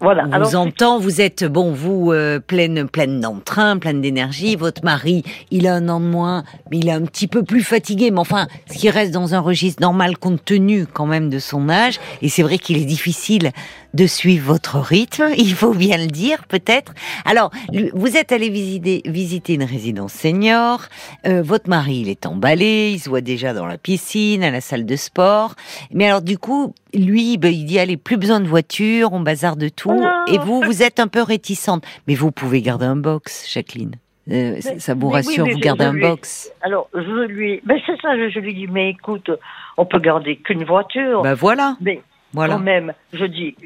[0.03, 0.25] voilà.
[0.25, 4.57] on vous Alors, entend, vous êtes bon, vous euh, pleine pleine d'entrain, pleine d'énergie.
[4.57, 7.63] Votre mari, il a un an de moins, mais il est un petit peu plus
[7.63, 8.11] fatigué.
[8.11, 11.69] Mais enfin, ce qui reste dans un registre normal compte tenu quand même de son
[11.69, 12.01] âge.
[12.21, 13.53] Et c'est vrai qu'il est difficile
[13.95, 15.29] de suivre votre rythme.
[15.37, 16.93] Il faut bien le dire, peut-être.
[17.25, 17.51] Alors,
[17.95, 20.83] vous êtes allé visiter visiter une résidence senior.
[21.27, 22.91] Euh, votre mari, il est emballé.
[22.93, 25.55] Il se voit déjà dans la piscine, à la salle de sport.
[25.93, 29.59] Mais alors, du coup, lui, ben, il dit allez, plus besoin de voiture, on bazarde
[29.59, 29.92] de tout.
[30.01, 30.27] Non.
[30.27, 31.85] Et vous, vous êtes un peu réticente.
[32.07, 33.93] Mais vous pouvez garder un box, Jacqueline.
[34.31, 36.53] Euh, ça- ça vous mais oui, rassure, mais vous gardez un lui- box.
[36.63, 39.31] Alors, je lui, ben c'est ça, je, je lui dis, mais écoute,
[39.77, 42.01] on peut garder qu'une voiture, Ben voilà, mais
[42.33, 42.55] voilà.
[42.55, 43.57] quand même, je dis,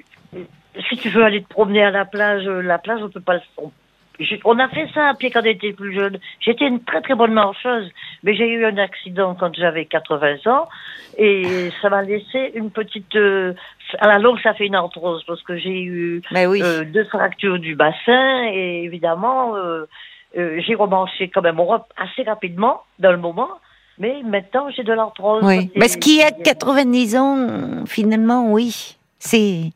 [0.89, 3.41] si tu veux aller te promener à la plage, la plage, on peut pas le
[3.59, 3.71] on,
[4.45, 6.19] on a fait ça à pied quand on était plus jeune.
[6.41, 7.91] J'étais une très très bonne marcheuse,
[8.23, 10.69] mais j'ai eu un accident quand j'avais 80 ans
[11.19, 13.15] et ça m'a laissé une petite.
[13.17, 13.55] euh,
[14.01, 16.63] à la longue, ça fait une arthrose parce que j'ai eu oui.
[16.63, 19.87] euh, deux fractures du bassin et évidemment euh,
[20.37, 21.61] euh, j'ai remarché quand même
[21.97, 23.49] assez rapidement dans le moment,
[23.99, 25.43] mais maintenant j'ai de l'arthrose.
[25.45, 25.71] Oui.
[25.77, 28.96] Mais ce qui a 90 ans, finalement, oui.
[29.19, 29.73] C'est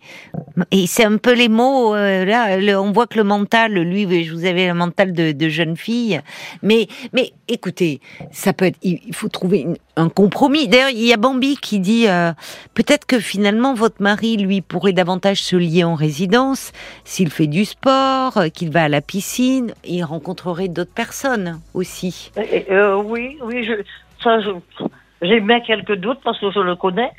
[0.71, 2.81] et c'est un peu les mots euh, là.
[2.81, 6.21] on voit que le mental, lui, je vous avais le mental de, de jeune fille.
[6.63, 8.79] Mais mais écoutez, ça peut être.
[8.83, 9.67] Il faut trouver
[9.97, 10.69] un compromis.
[10.69, 12.33] D'ailleurs, il y a Bambi qui dit euh,
[12.75, 16.73] peut-être que finalement votre mari, lui, pourrait davantage se lier en résidence
[17.05, 22.31] s'il fait du sport, euh, qu'il va à la piscine, il rencontrerait d'autres personnes aussi.
[22.71, 23.73] Euh, oui, oui, je,
[24.23, 24.39] ça,
[25.23, 27.11] j'ai bien quelques doutes parce que je le connais,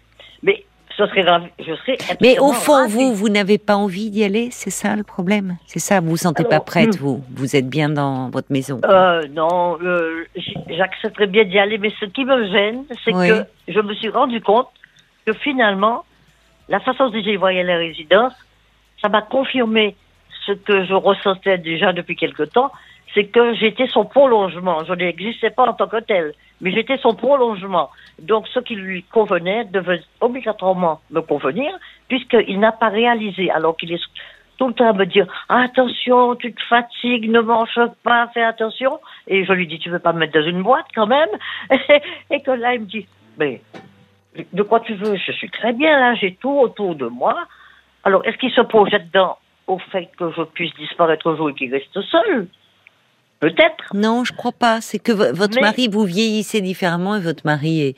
[0.44, 0.66] mais
[0.98, 1.98] je serais.
[2.22, 2.94] Mais au fond, ravie.
[2.94, 5.58] vous, vous n'avez pas envie d'y aller, c'est ça le problème?
[5.66, 7.04] C'est ça, vous vous sentez pas prête, hmm.
[7.04, 7.24] vous?
[7.36, 10.26] Vous êtes bien dans votre maison Euh, non, euh,
[10.70, 13.28] j'accepterais bien d'y aller, mais ce qui me gêne, c'est Oui.
[13.30, 14.68] que je me suis rendu compte
[15.26, 16.04] que finalement,
[16.70, 18.34] la façon dont j'ai voyé la résidence,
[19.02, 19.96] ça m'a confirmé
[20.46, 22.72] ce que je ressentais déjà depuis quelque temps,
[23.14, 24.84] c'est que j'étais son prolongement.
[24.86, 27.90] Je n'existais pas en tant que tel, mais j'étais son prolongement.
[28.22, 31.72] Donc, ce qui lui convenait devait obligatoirement me convenir,
[32.08, 34.02] puisqu'il n'a pas réalisé, alors qu'il est
[34.62, 39.00] tout le temps à me dire attention, tu te fatigues, ne mange pas, fais attention.
[39.28, 41.30] Et je lui dis tu veux pas me mettre dans une boîte quand même?
[42.30, 43.08] Et que là il me dit
[43.40, 43.62] mais
[44.54, 45.16] de quoi tu veux?
[45.16, 47.36] Je suis très bien là, j'ai tout autour de moi.
[48.04, 51.56] Alors est-ce qu'il se projette dans au fait que je puisse disparaître un jour et
[51.56, 52.48] qu'il reste seul?
[53.42, 53.94] Peut-être.
[53.96, 54.82] Non, je crois pas.
[54.82, 57.96] C'est que vo- votre Mais- mari, vous vieillissez différemment et votre mari est,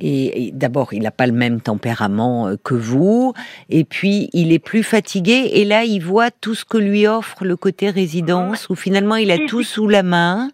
[0.00, 3.34] est- d'abord, il n'a pas le même tempérament euh, que vous,
[3.68, 5.50] et puis il est plus fatigué.
[5.52, 9.30] Et là, il voit tout ce que lui offre le côté résidence, où finalement il
[9.30, 10.48] a tout sous la main.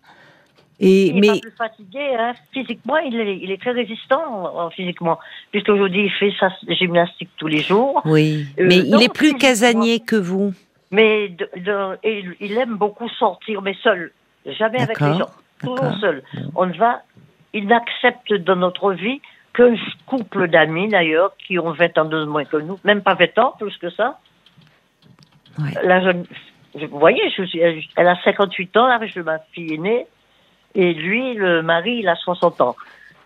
[0.81, 2.33] Et Il mais est pas plus fatigué, hein.
[2.53, 5.21] physiquement, il est, il est très résistant euh, physiquement,
[5.53, 8.03] puisqu'aujourd'hui il fait sa gymnastique tous les jours.
[8.05, 10.53] oui, Euh, mais il est plus casanier que vous.
[10.91, 14.11] Mais de, de- et il- il aime beaucoup sortir, mais seul,
[14.47, 15.31] jamais avec les gens,
[15.61, 16.23] toujours seul.
[16.55, 17.03] On va,
[17.53, 19.21] il n'accepte dans notre vie
[19.55, 19.75] qu'un
[20.07, 23.55] couple d'amis d'ailleurs qui ont 20 ans de moins que nous, même pas 20 ans,
[23.59, 24.19] plus que ça.
[25.83, 26.25] La jeune,
[26.75, 30.07] vous voyez, je suis, elle a 58 ans, là, je ma fille aînée,
[30.75, 32.77] et lui, le mari, il a 60 ans.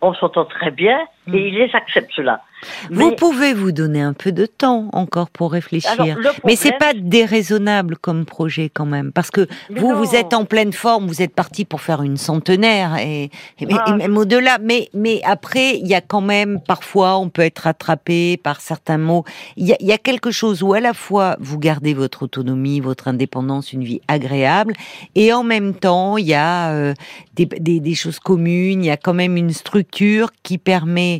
[0.01, 0.99] On s'entend très bien
[1.33, 2.43] et il les accepte cela.
[2.91, 2.95] Hmm.
[2.95, 5.91] Vous Mais- pouvez vous donner un peu de temps encore pour réfléchir.
[5.93, 9.93] Alors, le Mais c'est problème- pas déraisonnable comme projet quand même, parce que Mais vous,
[9.93, 9.99] non.
[10.03, 13.25] vous êtes en pleine forme, vous êtes parti pour faire une centenaire et,
[13.61, 14.57] et- Ah, et même au-delà.
[14.63, 18.99] Mais, mais après, il y a quand même parfois, on peut être rattrapé par certains
[18.99, 19.25] mots.
[19.57, 22.23] Il y a, il y a quelque chose où à la fois vous gardez votre
[22.23, 24.73] autonomie, votre indépendance, une vie agréable,
[25.15, 26.95] et en même temps, il y a euh,
[27.35, 28.83] des, des, des choses communes.
[28.83, 31.16] Il y a quand même une structure qui permet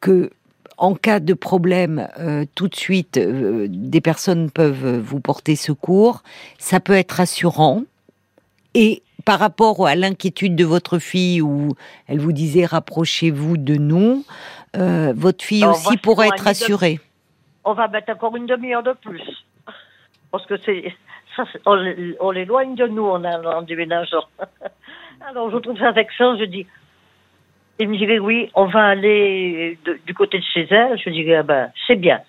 [0.00, 0.30] que
[0.76, 6.22] en cas de problème, euh, tout de suite, euh, des personnes peuvent vous porter secours.
[6.58, 7.82] Ça peut être rassurant.
[8.74, 11.74] Et par rapport à l'inquiétude de votre fille, où
[12.06, 14.24] elle vous disait rapprochez-vous de nous,
[14.76, 17.00] euh, votre fille Alors, aussi pourrait être de- rassurée.
[17.64, 19.22] on va mettre encore une demi-heure de plus.
[20.30, 20.94] Parce que c'est,
[21.66, 21.76] on,
[22.20, 24.24] on l'éloigne de nous en, en déménageant.
[25.28, 26.66] Alors, je trouve ça vexant, je dis.
[27.78, 30.98] Il me dirait, oui, on va aller de- du côté de chez elle.
[31.04, 32.20] Je dirais, ah ben, c'est bien.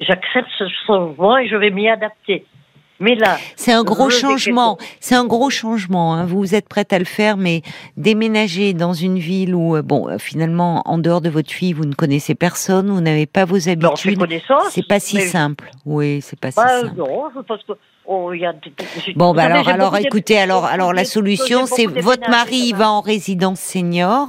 [0.00, 2.44] J'accepte ce changement et je vais m'y adapter.
[3.00, 4.76] Mais là, C'est un gros changement.
[4.98, 6.14] C'est un gros changement.
[6.14, 6.24] hein.
[6.26, 7.62] Vous êtes prête à le faire, mais
[7.96, 11.84] déménager dans une ville où, euh, bon, euh, finalement, en dehors de votre fille, vous
[11.84, 14.18] ne connaissez personne, vous n'avez pas vos habitudes.
[14.70, 15.70] C'est pas si mais- simple.
[15.86, 16.96] Oui, c'est pas si Bah, simple.
[16.96, 17.72] non, je pense que.
[18.08, 18.54] Oh, y a
[19.14, 23.60] Bon, bah alors, alors, écoutez, alors, alors la solution, c'est votre mari va en résidence
[23.60, 24.28] senior,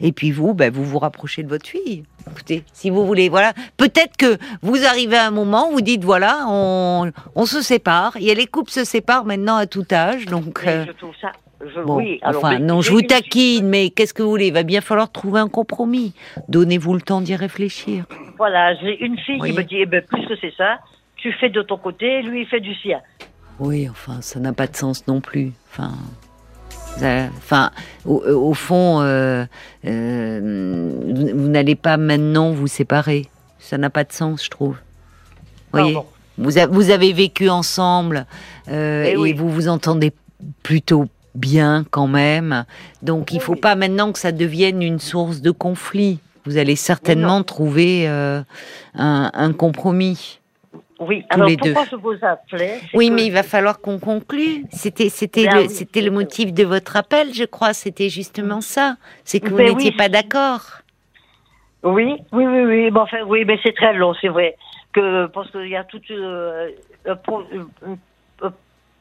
[0.00, 2.04] et puis vous, bah, vous vous rapprochez de votre fille.
[2.30, 3.52] Écoutez, si vous voulez, voilà.
[3.76, 8.12] Peut-être que vous arrivez à un moment, vous dites, voilà, on, on se sépare.
[8.16, 10.62] Il y a les couples se séparent maintenant à tout âge, donc.
[10.66, 11.32] Euh, je trouve ça.
[11.60, 14.46] Je, Bon, oui, alors, enfin, mais non, je vous taquine, mais qu'est-ce que vous voulez?
[14.46, 16.14] Il va bien falloir trouver un compromis.
[16.48, 18.04] Donnez-vous le temps d'y réfléchir.
[18.38, 20.78] Voilà, j'ai une fille qui me dit, eh ben, plus que c'est ça,
[21.20, 23.00] tu fais de ton côté, lui il fait du sien.
[23.58, 25.52] Oui, enfin, ça n'a pas de sens non plus.
[25.70, 25.92] Enfin,
[26.96, 27.70] ça- enfin,
[28.06, 29.44] au, au fond, euh,
[29.84, 33.28] euh, vous, vous n'allez pas maintenant vous séparer.
[33.58, 34.76] Ça n'a pas de sens, je trouve.
[35.72, 35.96] Voyez,
[36.38, 38.26] vous, a- vous avez vécu ensemble
[38.68, 39.32] euh, Eh et oui.
[39.34, 40.12] vous vous entendez
[40.62, 41.04] plutôt
[41.34, 42.64] bien quand même.
[43.02, 43.60] Donc, il Oui, faut oui.
[43.60, 46.18] pas maintenant que ça devienne une source de conflit.
[46.46, 48.42] Vous allez certainement trouver euh,
[48.94, 50.39] un, un compromis.
[51.00, 53.98] Oui, Tous alors les pourquoi je vous appelais Oui, que- mais il va falloir qu'on
[53.98, 54.64] conclue.
[54.70, 57.72] C'était, c'était Ben le, oui, c'était le motif de votre appel, je crois.
[57.72, 58.96] C'était justement ça.
[59.24, 60.60] C'est que vous Ben n'étiez pas d'accord.
[61.82, 64.56] Oui, oui, oui, oui, mais enfin, oui, mais c'est très long, c'est vrai.
[64.92, 66.68] Que, parce qu'il y a tout euh,
[67.06, 67.44] un, pro-
[67.86, 67.96] un-
[68.46, 68.52] un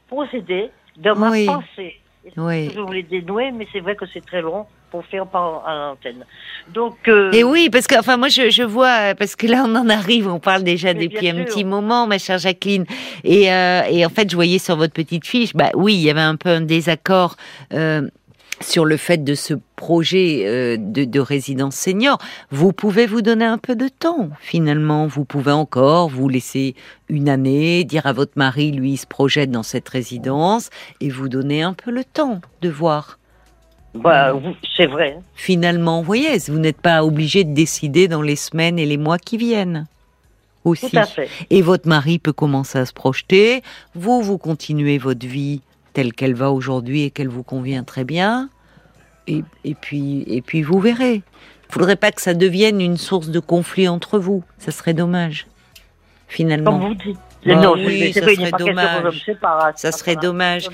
[0.07, 1.45] procédé dans ma Oui.
[1.45, 1.99] pensée.
[2.37, 2.69] Oui.
[2.73, 6.25] Je voulais dénouer, mais c'est vrai que c'est très long pour faire par à l'antenne.
[6.73, 9.75] Donc, euh, Et oui, parce que enfin moi je, je vois parce que là on
[9.75, 11.45] en arrive, on parle déjà depuis un sûr.
[11.45, 12.85] petit moment, ma chère Jacqueline.
[13.23, 16.09] Et, euh, et en fait je voyais sur votre petite fiche, bah oui, il y
[16.09, 17.35] avait un peu un désaccord.
[17.73, 18.07] euh,
[18.61, 22.17] sur le fait de ce projet euh, de, de résidence senior,
[22.51, 24.29] vous pouvez vous donner un peu de temps.
[24.41, 26.75] Finalement, vous pouvez encore vous laisser
[27.07, 31.29] une année, dire à votre mari, lui, il se projette dans cette résidence, et vous
[31.29, 33.17] donner un peu le temps de voir.
[33.93, 34.33] Bah,
[34.75, 35.19] c'est vrai.
[35.35, 39.17] Finalement, vous voyez, vous n'êtes pas obligé de décider dans les semaines et les mois
[39.17, 39.87] qui viennent.
[40.65, 40.89] Aussi.
[40.89, 41.29] Tout à fait.
[41.49, 43.63] Et votre mari peut commencer à se projeter.
[43.95, 45.61] Vous, vous continuez votre vie
[45.93, 48.49] telle qu'elle va aujourd'hui et qu'elle vous convient très bien.
[49.27, 51.15] Et, et puis, et puis vous verrez.
[51.69, 54.43] Il faudrait pas que ça devienne une source de conflit entre vous.
[54.57, 55.47] Ça serait dommage.
[56.27, 56.79] Finalement.
[56.79, 57.19] Comme vous dites.
[57.45, 59.25] Bah non, oui, ça serait dommage.
[59.75, 60.69] Ça serait dommage.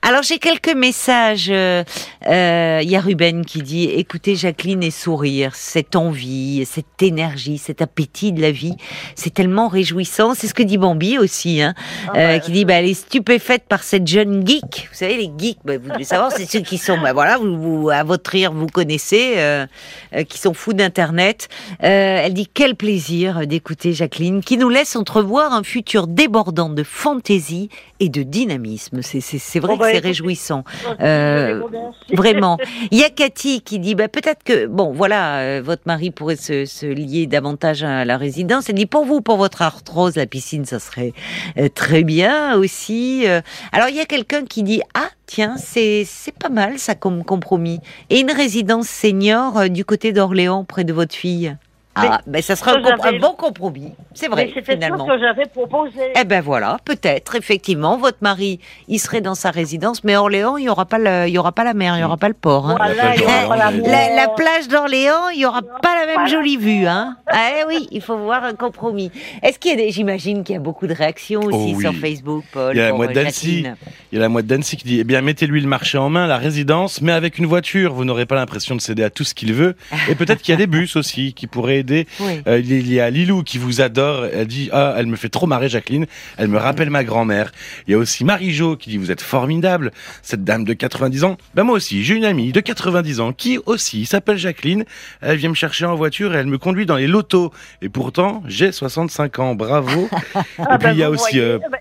[0.00, 1.48] Alors j'ai quelques messages.
[1.50, 1.82] euh,
[2.28, 7.58] euh, Il y a Ruben qui dit écoutez Jacqueline et sourire, cette envie, cette énergie,
[7.58, 8.74] cet appétit de la vie,
[9.16, 10.34] c'est tellement réjouissant.
[10.34, 11.74] C'est ce que dit Bambi aussi, hein,
[12.08, 14.88] Ah, euh, qui dit bah, elle est stupéfaite par cette jeune geek.
[14.90, 17.58] Vous savez les geeks, bah, vous devez savoir, c'est ceux qui sont bah voilà, vous,
[17.82, 19.66] vous- à votre rire vous connaissez, euh,
[20.14, 21.48] euh, qui sont fous d'internet.
[21.82, 26.84] Euh, elle dit quel plaisir d'écouter Jacqueline, qui nous laisse entrevoir un futur débordant de
[26.84, 27.68] fantaisie
[28.00, 29.02] et de dynamisme.
[29.02, 30.64] C'est vrai Bon, que bah, c'est réjouissant.
[31.00, 31.62] Euh,
[32.12, 32.58] vraiment.
[32.90, 36.36] Il y a Cathy qui dit, bah, peut-être que, bon, voilà, euh, votre mari pourrait
[36.36, 38.68] se, se, lier davantage à la résidence.
[38.68, 41.12] Elle dit, pour vous, pour votre arthrose, la piscine, ça serait
[41.56, 43.24] euh, très bien aussi.
[43.26, 43.40] Euh.
[43.72, 47.22] alors, il y a quelqu'un qui dit, ah, tiens, c'est, c'est pas mal, ça, comme
[47.22, 47.80] compromis.
[48.10, 51.56] Et une résidence senior du côté d'Orléans, près de votre fille?
[52.00, 53.92] Ah, mais, ça sera un, bon compromis.
[54.14, 55.06] C'est vrai, mais finalement.
[55.06, 56.12] ce que j'avais proposé.
[56.18, 60.62] Eh ben voilà, peut-être, effectivement, votre mari, il serait dans sa résidence, mais Orléans, il
[60.62, 62.70] n'y aura, pas il y aura pas la mer, il n'y aura pas le port.
[62.70, 62.76] Hein.
[62.78, 66.86] la, plage d'Orléans, il n'y aura pas la même jolie vue.
[66.86, 67.16] Hein.
[67.26, 69.10] Ah eh oui, il faut voir un compromis.
[69.42, 71.94] Est-ce qu'il y a des, j'imagine qu'il y a beaucoup de réactions aussi oh sur
[71.94, 72.74] Facebook, Paul.
[72.74, 73.66] Il y a la moite euh, d'Annecy.
[74.12, 76.26] Il y a la moite d'Annecy qui dit, eh bien, mettez-lui le marché en main,
[76.26, 79.34] la résidence, mais avec une voiture, vous n'aurez pas l'impression de céder à tout ce
[79.34, 79.76] qu'il veut.
[80.08, 83.42] Et peut-être qu'il y a des bus aussi qui pourraient euh, il y a Lilou
[83.42, 84.26] qui vous adore.
[84.26, 86.06] Elle dit ah, elle me fait trop marrer Jacqueline.
[86.36, 87.52] Elle me rappelle ma grand-mère.
[87.86, 89.92] Il y a aussi Marie-Jo qui dit vous êtes formidable.
[90.22, 91.36] Cette dame de 90 ans.
[91.54, 94.84] Ben moi aussi, j'ai une amie de 90 ans qui aussi s'appelle Jacqueline.
[95.20, 97.52] Elle vient me chercher en voiture et elle me conduit dans les lotos.
[97.82, 99.54] Et pourtant, j'ai 65 ans.
[99.54, 100.08] Bravo.
[100.58, 101.78] Ah, et puis il y a aussi euh, eh ben,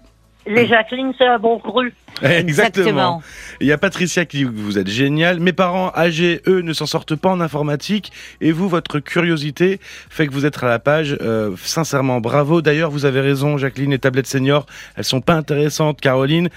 [0.47, 1.93] les Jacqueline, c'est un bon cru.
[2.21, 3.21] Exactement.
[3.59, 5.39] Il y a Patricia qui dit que vous êtes génial.
[5.39, 8.11] Mes parents âgés, eux, ne s'en sortent pas en informatique.
[8.41, 9.79] Et vous, votre curiosité
[10.09, 11.17] fait que vous êtes à la page.
[11.21, 12.61] Euh, sincèrement, bravo.
[12.61, 16.01] D'ailleurs, vous avez raison, Jacqueline, les tablettes seniors, elles sont pas intéressantes.
[16.01, 16.49] Caroline,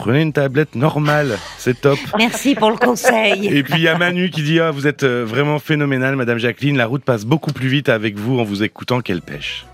[0.00, 1.98] Prenez une tablette normale, c'est top.
[2.16, 3.48] Merci pour le conseil.
[3.48, 6.38] Et puis il y a Manu qui dit ah, vous êtes euh, vraiment phénoménal, Madame
[6.38, 6.78] Jacqueline.
[6.78, 9.66] La route passe beaucoup plus vite avec vous en vous écoutant qu'elle pêche.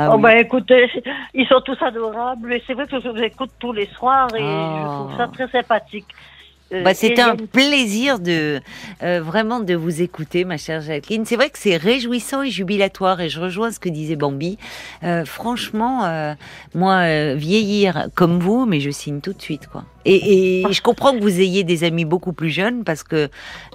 [0.00, 0.88] Ah oh, bah écoutez,
[1.34, 4.38] ils sont tous adorables et c'est vrai que je vous écoute tous les soirs et
[4.38, 5.34] je trouve ça oh.
[5.34, 6.06] très sympathique.
[6.72, 8.60] Euh, bah, c'est un plaisir de
[9.02, 11.24] euh, vraiment de vous écouter, ma chère Jacqueline.
[11.24, 14.56] C'est vrai que c'est réjouissant et jubilatoire, et je rejoins ce que disait Bambi.
[15.02, 16.34] Euh, franchement, euh,
[16.74, 19.84] moi, vieillir comme vous, mais je signe tout de suite, quoi.
[20.08, 23.28] Et, et, je comprends que vous ayez des amis beaucoup plus jeunes parce que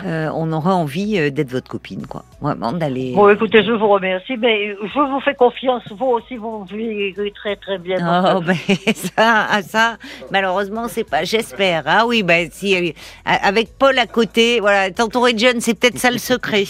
[0.04, 2.24] euh, on aura envie euh, d'être votre copine, quoi.
[2.42, 3.14] Vraiment d'aller.
[3.16, 5.84] Bon, écoutez, je vous remercie, mais je vous fais confiance.
[5.92, 8.34] Vous aussi, vous vivez très très bien.
[8.36, 8.56] Oh, ben
[8.96, 9.98] ça, ah, ça,
[10.32, 11.24] malheureusement, c'est pas.
[11.24, 11.84] J'espère.
[11.86, 12.92] Ah oui, ben si euh,
[13.26, 16.64] avec Paul à côté, voilà, t'entourer de jeunes, c'est peut-être ça le secret.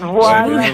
[0.00, 0.46] Voilà.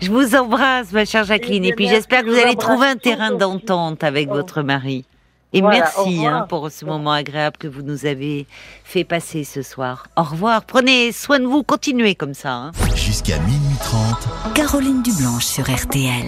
[0.00, 3.32] je vous embrasse, ma chère Jacqueline, et puis j'espère que vous allez trouver un terrain
[3.32, 5.04] d'entente avec votre mari.
[5.52, 8.46] Et merci hein, pour ce moment agréable que vous nous avez
[8.84, 10.08] fait passer ce soir.
[10.16, 10.64] Au revoir.
[10.64, 11.62] Prenez soin de vous.
[11.62, 12.52] Continuez comme ça.
[12.52, 12.72] Hein.
[12.94, 14.54] Jusqu'à minuit 30.
[14.54, 16.24] Caroline Dublanche sur RTL.